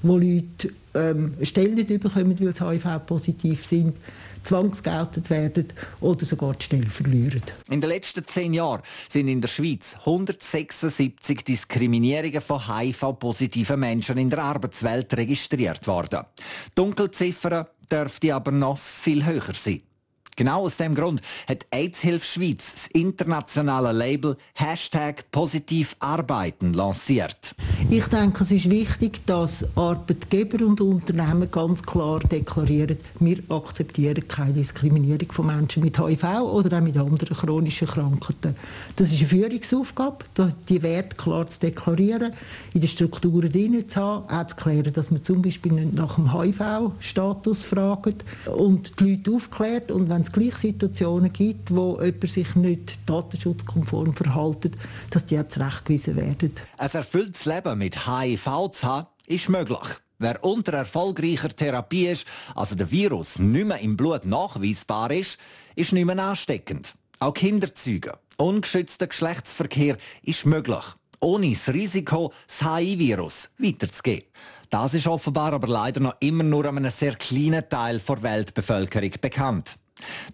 wo 0.04 0.18
Leute 0.18 0.70
ähm, 0.94 1.34
eine 1.38 1.46
Stelle 1.46 1.74
nicht 1.74 1.88
bekommen, 1.88 2.38
weil 2.40 2.54
sie 2.54 2.66
HIV-positiv 2.66 3.66
sind, 3.66 3.96
zwangsgeoutet 4.48 5.30
werden 5.30 5.68
oder 6.00 6.26
sogar 6.26 6.54
die 6.54 6.64
Stelle 6.64 6.90
verlieren. 6.90 7.42
In 7.70 7.82
den 7.82 7.90
letzten 7.90 8.26
zehn 8.26 8.54
Jahren 8.54 8.82
sind 9.10 9.28
in 9.28 9.42
der 9.42 9.50
Schweiz 9.50 9.96
176 10.00 11.44
Diskriminierungen 11.44 12.42
von 12.42 12.62
HIV-positiven 12.68 13.80
Menschen 13.80 14.18
in 14.18 14.30
der 14.30 14.40
Arbeitswelt 14.40 15.14
registriert 15.16 15.86
worden. 15.88 16.24
Dunkelziffern 16.76 17.66
dürfte 17.92 18.34
aber 18.34 18.52
noch 18.52 18.78
viel 18.78 19.26
höher 19.26 19.54
sein. 19.54 19.82
Genau 20.38 20.66
aus 20.66 20.78
dem 20.78 20.94
Grund 20.94 21.22
hat 21.50 21.66
AIDS-Hilfe 21.72 22.24
Schweiz 22.24 22.72
das 22.72 22.88
internationale 22.94 23.92
Label 23.92 24.38
Hashtag 24.54 25.32
Positiv 25.32 25.96
Arbeiten 26.00 26.74
lanciert. 26.74 27.56
Ich 27.90 28.06
denke, 28.06 28.44
es 28.44 28.52
ist 28.52 28.70
wichtig, 28.70 29.26
dass 29.26 29.66
Arbeitgeber 29.76 30.64
und 30.64 30.80
Unternehmen 30.80 31.50
ganz 31.50 31.82
klar 31.82 32.20
deklarieren, 32.20 32.98
wir 33.20 33.40
akzeptieren 33.50 34.28
keine 34.28 34.54
Diskriminierung 34.54 35.32
von 35.32 35.48
Menschen 35.48 35.82
mit 35.82 35.98
HIV 35.98 36.24
oder 36.42 36.78
auch 36.78 36.82
mit 36.82 36.98
anderen 36.98 37.36
chronischen 37.36 37.88
Krankheiten. 37.88 38.56
Das 38.96 39.12
ist 39.12 39.20
eine 39.20 39.30
Führungsaufgabe, 39.30 40.24
die 40.70 40.84
Werte 40.84 41.16
klar 41.16 41.50
zu 41.50 41.62
deklarieren, 41.62 42.34
in 42.76 42.82
den 42.82 42.88
Strukturen 42.88 43.52
drin 43.52 43.90
zu 43.90 44.00
haben, 44.00 44.30
auch 44.30 44.46
zu 44.46 44.56
klären, 44.56 44.94
dass 44.94 45.10
man 45.10 45.24
zum 45.24 45.42
Beispiel 45.42 45.72
nicht 45.72 45.96
nach 45.96 46.14
dem 46.14 46.32
HIV-Status 46.32 47.66
fragt 47.66 48.24
und 48.46 49.00
die 49.00 49.16
Leute 49.16 49.32
aufklärt 49.32 49.90
und 49.90 50.10
wenn 50.10 50.27
es 50.28 50.32
gleich 50.32 50.56
Situationen 50.56 51.32
gibt, 51.32 51.74
wo 51.74 52.00
jemand 52.02 52.30
sich 52.30 52.56
nicht 52.56 53.00
datenschutzkonform 53.06 54.16
verhält, 54.16 54.72
dass 55.10 55.26
die 55.26 55.40
auch 55.40 55.48
zurechtgewiesen 55.48 56.16
werden. 56.16 56.52
Ein 56.78 56.90
erfülltes 56.92 57.46
Leben 57.46 57.78
mit 57.78 58.08
HIV 58.08 58.72
zu 58.72 58.88
haben, 58.88 59.08
ist 59.28 59.50
möglich. 59.50 59.88
Wer 60.20 60.44
unter 60.44 60.74
erfolgreicher 60.74 61.50
Therapie 61.50 62.08
ist, 62.08 62.26
also 62.56 62.76
der 62.76 62.90
Virus 62.90 63.38
nicht 63.38 63.68
mehr 63.68 63.80
im 63.80 63.96
Blut 63.96 64.26
nachweisbar 64.26 65.12
ist, 65.12 65.38
ist 65.76 65.94
nicht 65.94 66.06
mehr 66.06 66.18
ansteckend. 66.18 66.96
Auch 67.20 67.34
Kinderzeugen, 67.34 68.14
ungeschützter 68.38 69.08
Geschlechtsverkehr 69.08 69.98
ist 70.24 70.46
möglich, 70.46 70.84
ohne 71.20 71.52
das 71.52 71.70
Risiko, 71.70 72.34
das 72.48 72.62
HIV-Virus 72.62 73.50
weiterzugeben. 73.60 74.28
Das 74.70 74.94
ist 74.94 75.08
offenbar 75.08 75.54
aber 75.54 75.68
leider 75.68 76.00
noch 76.00 76.16
immer 76.20 76.44
nur 76.44 76.66
einem 76.66 76.90
sehr 76.90 77.16
kleinen 77.16 77.70
Teil 77.70 78.00
der 78.00 78.22
Weltbevölkerung 78.22 79.12
bekannt. 79.22 79.78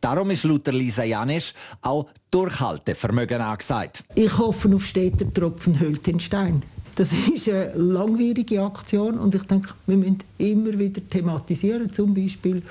Darum 0.01 0.31
ist 0.31 0.43
laut 0.43 0.67
Lisa 0.67 1.03
Janisch 1.03 1.53
auch 1.81 2.07
Durchhaltevermögen 2.31 3.41
angesagt. 3.41 4.03
Ich 4.15 4.37
hoffe 4.37 4.73
auf 4.73 4.85
steter 4.85 5.31
Tropfen 5.33 5.79
höhlt 5.79 6.05
den 6.05 6.19
Stein. 6.19 6.63
Das 6.95 7.11
ist 7.11 7.49
eine 7.49 7.73
langwierige 7.73 8.61
Aktion 8.61 9.17
und 9.17 9.33
ich 9.33 9.43
denke, 9.43 9.69
wir 9.87 9.97
müssen 9.97 10.19
immer 10.37 10.77
wieder 10.77 11.01
thematisieren, 11.09 11.91
zum 11.91 12.13
Beispiel 12.13 12.61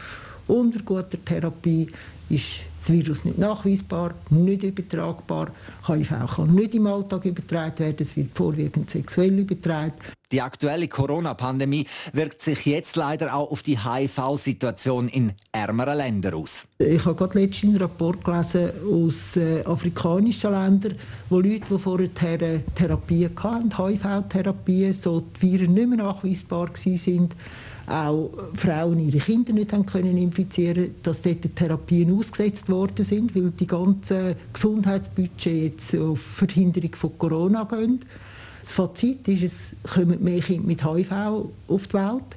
unter 0.46 0.80
guter 0.82 1.24
Therapie 1.24 1.88
ist 2.32 2.62
das 2.80 2.90
Virus 2.90 3.24
nicht 3.24 3.38
nachweisbar, 3.38 4.14
nicht 4.30 4.62
übertragbar. 4.64 5.50
HIV 5.86 6.34
kann 6.34 6.54
nicht 6.54 6.74
im 6.74 6.86
Alltag 6.86 7.24
übertragen 7.24 7.78
werden, 7.78 7.96
es 8.00 8.16
wird 8.16 8.30
vorwiegend 8.34 8.90
sexuell 8.90 9.38
übertragen. 9.38 9.92
Die 10.32 10.40
aktuelle 10.40 10.88
Corona-Pandemie 10.88 11.86
wirkt 12.14 12.40
sich 12.40 12.64
jetzt 12.64 12.96
leider 12.96 13.34
auch 13.34 13.50
auf 13.50 13.62
die 13.62 13.78
HIV-Situation 13.78 15.08
in 15.08 15.32
ärmeren 15.52 15.98
Ländern 15.98 16.34
aus. 16.34 16.64
Ich 16.78 17.04
habe 17.04 17.14
gerade 17.14 17.38
letztens 17.38 17.74
einen 17.74 17.82
Rapport 17.82 18.24
gelesen 18.24 18.70
aus 18.90 19.36
äh, 19.36 19.62
afrikanischen 19.64 20.52
Ländern, 20.52 20.96
wo 21.28 21.38
Leute, 21.38 21.66
die 21.70 21.78
vorher 21.78 22.08
Therapien 22.74 23.30
hatten, 23.36 23.76
HIV-Therapien, 23.76 24.94
so 24.94 25.20
die 25.20 25.42
Viren 25.42 25.74
nicht 25.74 25.88
mehr 25.88 25.98
nachweisbar 25.98 26.68
waren, 26.68 27.30
auch 27.86 28.30
Frauen 28.54 29.00
ihre 29.00 29.18
Kinder 29.18 29.52
nicht 29.52 29.72
haben 29.72 29.86
können 29.86 30.16
infizieren 30.16 30.94
dass 31.02 31.22
dort 31.22 31.56
Therapien 31.56 32.16
ausgesetzt 32.16 32.68
worden 32.68 33.04
sind, 33.04 33.34
weil 33.34 33.50
die 33.50 33.66
ganzen 33.66 34.34
Gesundheitsbudgets 34.52 35.94
auf 35.94 36.20
Verhinderung 36.20 36.94
von 36.94 37.18
Corona 37.18 37.64
gehen. 37.64 38.00
Das 38.62 38.72
Fazit 38.72 39.26
ist, 39.28 39.42
es 39.42 39.92
kommen 39.92 40.22
mehr 40.22 40.40
Kinder 40.40 40.66
mit 40.66 40.84
HIV 40.84 41.12
auf 41.68 41.86
die 41.88 41.94
Welt 41.94 42.36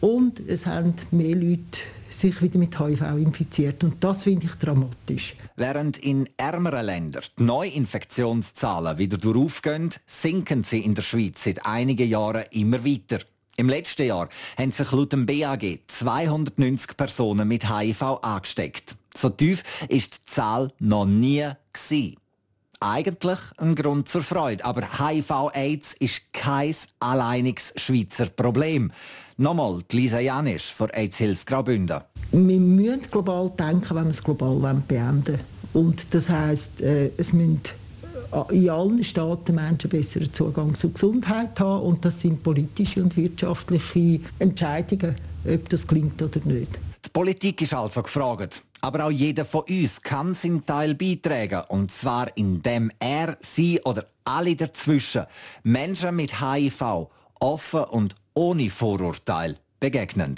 und 0.00 0.40
es 0.48 0.66
haben 0.66 0.94
mehr 1.10 1.36
Leute 1.36 1.78
sich 2.20 2.42
wieder 2.42 2.58
mit 2.58 2.78
HIV 2.78 3.02
infiziert. 3.16 3.82
Und 3.82 4.02
das 4.02 4.24
finde 4.24 4.46
ich 4.46 4.54
dramatisch. 4.54 5.34
Während 5.56 5.98
in 5.98 6.28
ärmeren 6.36 6.84
Ländern 6.84 7.22
die 7.38 7.42
Neuinfektionszahlen 7.42 8.98
wieder 8.98 9.16
durchaufgehen, 9.18 9.90
sinken 10.06 10.64
sie 10.64 10.80
in 10.80 10.94
der 10.94 11.02
Schweiz 11.02 11.44
seit 11.44 11.64
einigen 11.64 12.08
Jahren 12.08 12.44
immer 12.50 12.84
weiter. 12.84 13.20
Im 13.60 13.68
letzten 13.68 14.06
Jahr 14.06 14.30
haben 14.56 14.72
sich 14.72 14.90
laut 14.90 15.12
dem 15.12 15.26
BAG 15.26 15.80
290 15.86 16.96
Personen 16.96 17.46
mit 17.46 17.68
HIV 17.68 18.02
angesteckt. 18.22 18.96
So 19.14 19.28
tief 19.28 19.62
ist 19.90 20.14
die 20.14 20.24
Zahl 20.32 20.72
noch 20.78 21.04
nie 21.04 21.46
gewesen. 21.70 22.16
Eigentlich 22.80 23.38
ein 23.58 23.74
Grund 23.74 24.08
zur 24.08 24.22
Freude, 24.22 24.64
aber 24.64 24.80
HIV-AIDS 24.98 25.92
ist 25.98 26.32
kein 26.32 26.74
alleiniges 27.00 27.74
Schweizer 27.76 28.30
Problem. 28.30 28.92
Nochmal, 29.36 29.82
Lisa 29.92 30.20
Janisch 30.20 30.72
von 30.72 30.88
AIDS-Hilfe 30.88 31.44
Graubünden. 31.44 32.00
Wir 32.32 32.60
müssen 32.60 33.02
global 33.10 33.50
denken, 33.50 33.94
wenn 33.94 34.04
wir 34.04 34.10
es 34.10 34.24
global 34.24 34.82
beenden 34.88 35.26
wollen. 35.26 35.40
Und 35.74 36.14
das 36.14 36.30
heisst, 36.30 36.80
äh, 36.80 37.10
es 37.18 37.34
müssen 37.34 37.60
in 38.50 38.70
allen 38.70 39.02
Staaten 39.04 39.54
Menschen 39.54 39.90
besseren 39.90 40.32
Zugang 40.32 40.74
zur 40.74 40.92
Gesundheit 40.92 41.58
haben 41.58 41.82
und 41.82 42.04
das 42.04 42.20
sind 42.20 42.42
politische 42.42 43.02
und 43.02 43.16
wirtschaftliche 43.16 44.20
Entscheidungen, 44.38 45.16
ob 45.44 45.68
das 45.68 45.86
klingt 45.86 46.20
oder 46.22 46.40
nicht. 46.44 46.78
Die 47.04 47.10
Politik 47.10 47.62
ist 47.62 47.74
also 47.74 48.02
gefragt. 48.02 48.62
Aber 48.82 49.04
auch 49.04 49.10
jeder 49.10 49.44
von 49.44 49.64
uns 49.68 50.00
kann 50.00 50.34
seinen 50.34 50.64
Teil 50.64 50.94
beitragen. 50.94 51.62
Und 51.68 51.90
zwar 51.90 52.34
indem 52.36 52.90
er, 52.98 53.36
sie 53.40 53.80
oder 53.84 54.06
alle 54.24 54.56
dazwischen 54.56 55.24
Menschen 55.62 56.16
mit 56.16 56.40
HIV 56.40 57.08
offen 57.40 57.84
und 57.84 58.14
ohne 58.34 58.70
Vorurteil 58.70 59.56
begegnen. 59.80 60.36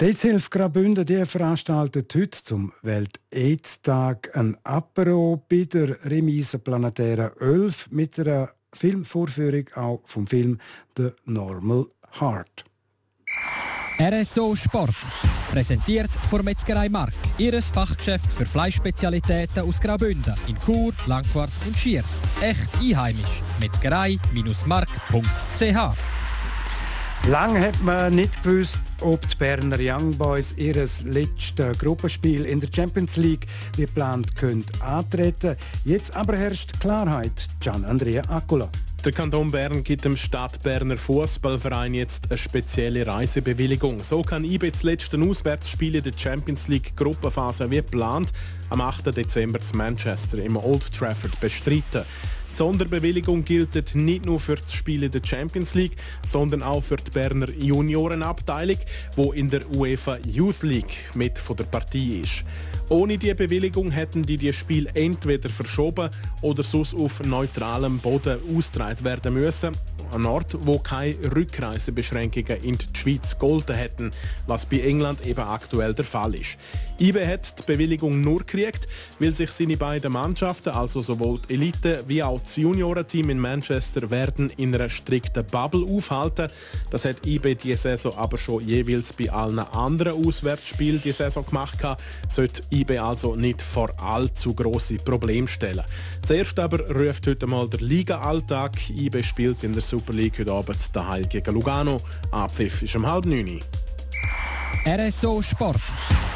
Die 0.00 0.04
AIDS-Hilfe 0.04 0.50
Graubünden 0.50 1.04
die 1.04 1.24
veranstaltet 1.26 2.14
heute 2.14 2.44
zum 2.44 2.72
Welt-AIDS-Tag 2.82 4.36
ein 4.36 4.56
Apero 4.62 5.42
bei 5.48 5.64
der 5.64 6.04
Remise 6.04 6.58
Planetäre 6.58 7.32
11 7.40 7.88
mit 7.90 8.18
einer 8.18 8.50
Filmvorführung 8.72 9.68
auch 9.74 10.00
vom 10.04 10.26
Film 10.26 10.58
The 10.96 11.10
Normal 11.24 11.86
Heart. 12.20 12.64
RSO 14.00 14.54
Sport. 14.54 14.94
Präsentiert 15.50 16.10
von 16.30 16.44
Metzgerei 16.44 16.88
Mark. 16.88 17.14
Ihres 17.38 17.70
Fachgeschäft 17.70 18.32
für 18.32 18.46
Fleischspezialitäten 18.46 19.62
aus 19.62 19.80
Graubünden 19.80 20.34
in 20.46 20.56
Chur, 20.60 20.92
Langquart 21.06 21.50
und 21.66 21.76
Schiers. 21.76 22.22
Echt 22.40 22.70
einheimisch. 22.80 23.42
Metzgerei-mark.ch 23.58 26.08
Lange 27.26 27.60
hat 27.60 27.82
man 27.82 28.14
nicht 28.14 28.42
gewusst, 28.42 28.80
ob 29.02 29.28
die 29.28 29.36
Berner 29.36 29.78
Young 29.80 30.16
Boys 30.16 30.54
ihr 30.56 30.74
letztes 30.74 31.78
Gruppenspiel 31.78 32.44
in 32.44 32.60
der 32.60 32.68
Champions 32.74 33.16
League 33.16 33.46
wie 33.76 33.86
geplant 33.86 34.34
können 34.36 34.64
antreten. 34.80 35.56
Jetzt 35.84 36.14
aber 36.14 36.36
herrscht 36.36 36.78
Klarheit. 36.80 37.32
Gian 37.60 37.84
Andrea 37.84 38.22
Accola. 38.28 38.70
Der 39.04 39.12
Kanton 39.12 39.50
Bern 39.50 39.84
gibt 39.84 40.04
dem 40.04 40.16
Stadtberner 40.16 40.96
Fußballverein 40.96 41.94
jetzt 41.94 42.30
eine 42.30 42.36
spezielle 42.36 43.06
Reisebewilligung. 43.06 44.02
So 44.02 44.22
kann 44.22 44.44
IB 44.44 44.72
das 44.72 44.82
letzte 44.82 45.18
Auswärtsspiel 45.22 45.94
in 45.94 46.02
der 46.02 46.12
Champions 46.16 46.66
League 46.66 46.96
Gruppenphase 46.96 47.70
wie 47.70 47.76
geplant 47.76 48.32
am 48.70 48.80
8. 48.80 49.16
Dezember 49.16 49.60
zu 49.60 49.76
Manchester 49.76 50.38
im 50.42 50.56
Old 50.56 50.92
Trafford 50.92 51.38
bestreiten. 51.38 52.04
Die 52.50 52.56
Sonderbewilligung 52.56 53.44
gilt 53.44 53.94
nicht 53.94 54.24
nur 54.24 54.40
für 54.40 54.56
das 54.56 54.72
Spiel 54.72 55.02
in 55.02 55.10
der 55.10 55.22
Champions 55.24 55.74
League, 55.74 55.96
sondern 56.22 56.62
auch 56.62 56.82
für 56.82 56.96
die 56.96 57.10
Berner 57.10 57.48
Juniorenabteilung, 57.50 58.78
wo 59.16 59.32
in 59.32 59.48
der 59.48 59.68
UEFA 59.70 60.18
Youth 60.26 60.62
League 60.62 60.96
mit 61.14 61.38
von 61.38 61.56
der 61.56 61.64
Partie 61.64 62.20
ist. 62.20 62.44
Ohne 62.88 63.18
die 63.18 63.34
Bewilligung 63.34 63.90
hätten 63.90 64.22
die 64.22 64.38
das 64.38 64.56
Spiel 64.56 64.88
entweder 64.94 65.50
verschoben 65.50 66.08
oder 66.40 66.62
sonst 66.62 66.94
auf 66.94 67.20
neutralem 67.20 67.98
Boden 67.98 68.38
austragen 68.56 69.04
werden 69.04 69.34
müssen. 69.34 69.76
Ein 70.10 70.24
Ort, 70.24 70.56
wo 70.60 70.78
keine 70.78 71.16
Rückreisebeschränkungen 71.36 72.62
in 72.62 72.78
die 72.78 72.86
Schweiz 72.98 73.38
golden 73.38 73.76
hätten, 73.76 74.10
was 74.46 74.64
bei 74.64 74.80
England 74.80 75.24
eben 75.26 75.40
aktuell 75.40 75.92
der 75.92 76.06
Fall 76.06 76.34
ist. 76.34 76.56
IBE 76.98 77.26
hat 77.26 77.58
die 77.58 77.62
Bewilligung 77.64 78.22
nur 78.22 78.38
gekriegt, 78.38 78.88
weil 79.20 79.32
sich 79.32 79.50
seine 79.50 79.76
beiden 79.76 80.12
Mannschaften, 80.12 80.70
also 80.70 81.00
sowohl 81.00 81.40
die 81.48 81.54
Elite 81.54 82.02
wie 82.08 82.22
auch 82.22 82.40
das 82.40 82.56
Juniorenteam 82.56 83.30
in 83.30 83.38
Manchester, 83.38 84.10
werden 84.10 84.50
in 84.56 84.74
einer 84.74 84.88
strikten 84.88 85.44
Bubble 85.44 85.84
aufhalten. 85.84 86.48
Das 86.90 87.04
hat 87.04 87.24
IBE 87.26 87.54
diese 87.54 87.76
Saison 87.76 88.16
aber 88.16 88.38
schon 88.38 88.66
jeweils 88.66 89.12
bei 89.12 89.30
allen 89.30 89.58
anderen 89.58 90.26
Auswärtsspielen 90.26 91.02
die 91.04 91.12
Saison 91.12 91.44
gemacht. 91.44 91.78
Sollte 92.28 92.62
IB 92.70 92.98
also 92.98 93.36
nicht 93.36 93.60
vor 93.60 93.92
allzu 94.02 94.54
grosse 94.54 94.96
Probleme 94.96 95.46
stellen. 95.46 95.84
Zuerst 96.26 96.58
aber 96.58 96.80
ruft 96.90 97.26
heute 97.26 97.46
mal 97.46 97.68
der 97.68 97.80
Liga-Alltag. 97.80 98.72
IB 98.90 99.22
spielt 99.22 99.62
in 99.62 99.72
der 99.74 99.82
Super 99.82 99.97
League 100.08 100.38
heute 100.38 100.52
Abend 100.52 100.78
daheim 100.94 101.28
gegen 101.28 101.54
Lugano. 101.54 102.00
Abpfiff 102.30 102.82
ist 102.82 102.96
um 102.96 103.06
halb 103.06 103.26
neun. 103.26 103.60
RSO 104.86 105.42
Sport. 105.42 105.80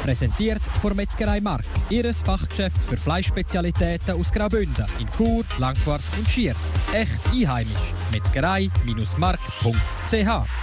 Präsentiert 0.03 0.61
von 0.81 0.95
Metzgerei 0.95 1.39
Mark. 1.39 1.63
Ihres 1.89 2.21
Fachgeschäft 2.21 2.83
für 2.83 2.97
Fleischspezialitäten 2.97 4.19
aus 4.19 4.31
Graubünden 4.31 4.85
in 4.99 5.07
Chur, 5.15 5.45
Langquart 5.57 6.03
und 6.17 6.27
Schiers. 6.27 6.73
Echt 6.93 7.21
einheimisch. 7.31 7.93
Metzgerei-mark.ch 8.11 10.62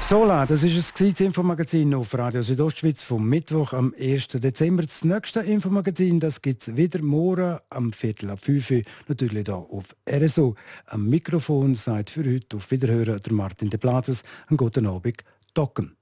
Sola, 0.00 0.46
das 0.46 0.62
ist 0.62 1.00
das 1.00 1.20
Infomagazin 1.20 1.92
auf 1.94 2.16
Radio 2.16 2.40
Südostschweiz 2.40 3.02
vom 3.02 3.28
Mittwoch 3.28 3.72
am 3.72 3.92
1. 3.98 4.28
Dezember. 4.28 4.82
Das 4.82 5.04
nächste 5.04 5.40
Infomagazin 5.40 6.20
gibt 6.20 6.62
es 6.62 6.76
wieder 6.76 7.02
morgen 7.02 7.58
am 7.70 7.92
Viertel 7.92 8.30
ab 8.30 8.38
5 8.40 8.70
Uhr, 8.70 8.82
natürlich 9.08 9.46
hier 9.46 9.56
auf 9.56 9.96
RSO. 10.08 10.54
Am 10.86 11.08
Mikrofon 11.08 11.74
seid 11.74 12.10
für 12.10 12.24
heute 12.24 12.56
auf 12.56 12.70
Wiederhören 12.70 13.20
der 13.20 13.32
Martin 13.32 13.68
de 13.68 13.78
Plazes. 13.78 14.22
Einen 14.48 14.58
guten 14.58 14.86
Abend, 14.86 15.24
Docken. 15.54 15.96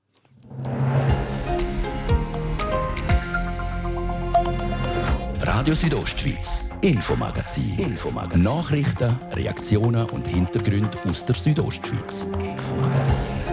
Radio 5.40 5.74
Südostschweiz, 5.74 6.70
Infomagazin. 6.82 7.78
Infomagazin. 7.78 8.42
Nachrichten, 8.42 9.16
Reaktionen 9.32 10.04
und 10.10 10.26
Hintergründe 10.26 10.98
aus 11.08 11.24
der 11.24 11.34
Südostschweiz. 11.36 12.26
Infomagazin. 12.38 13.43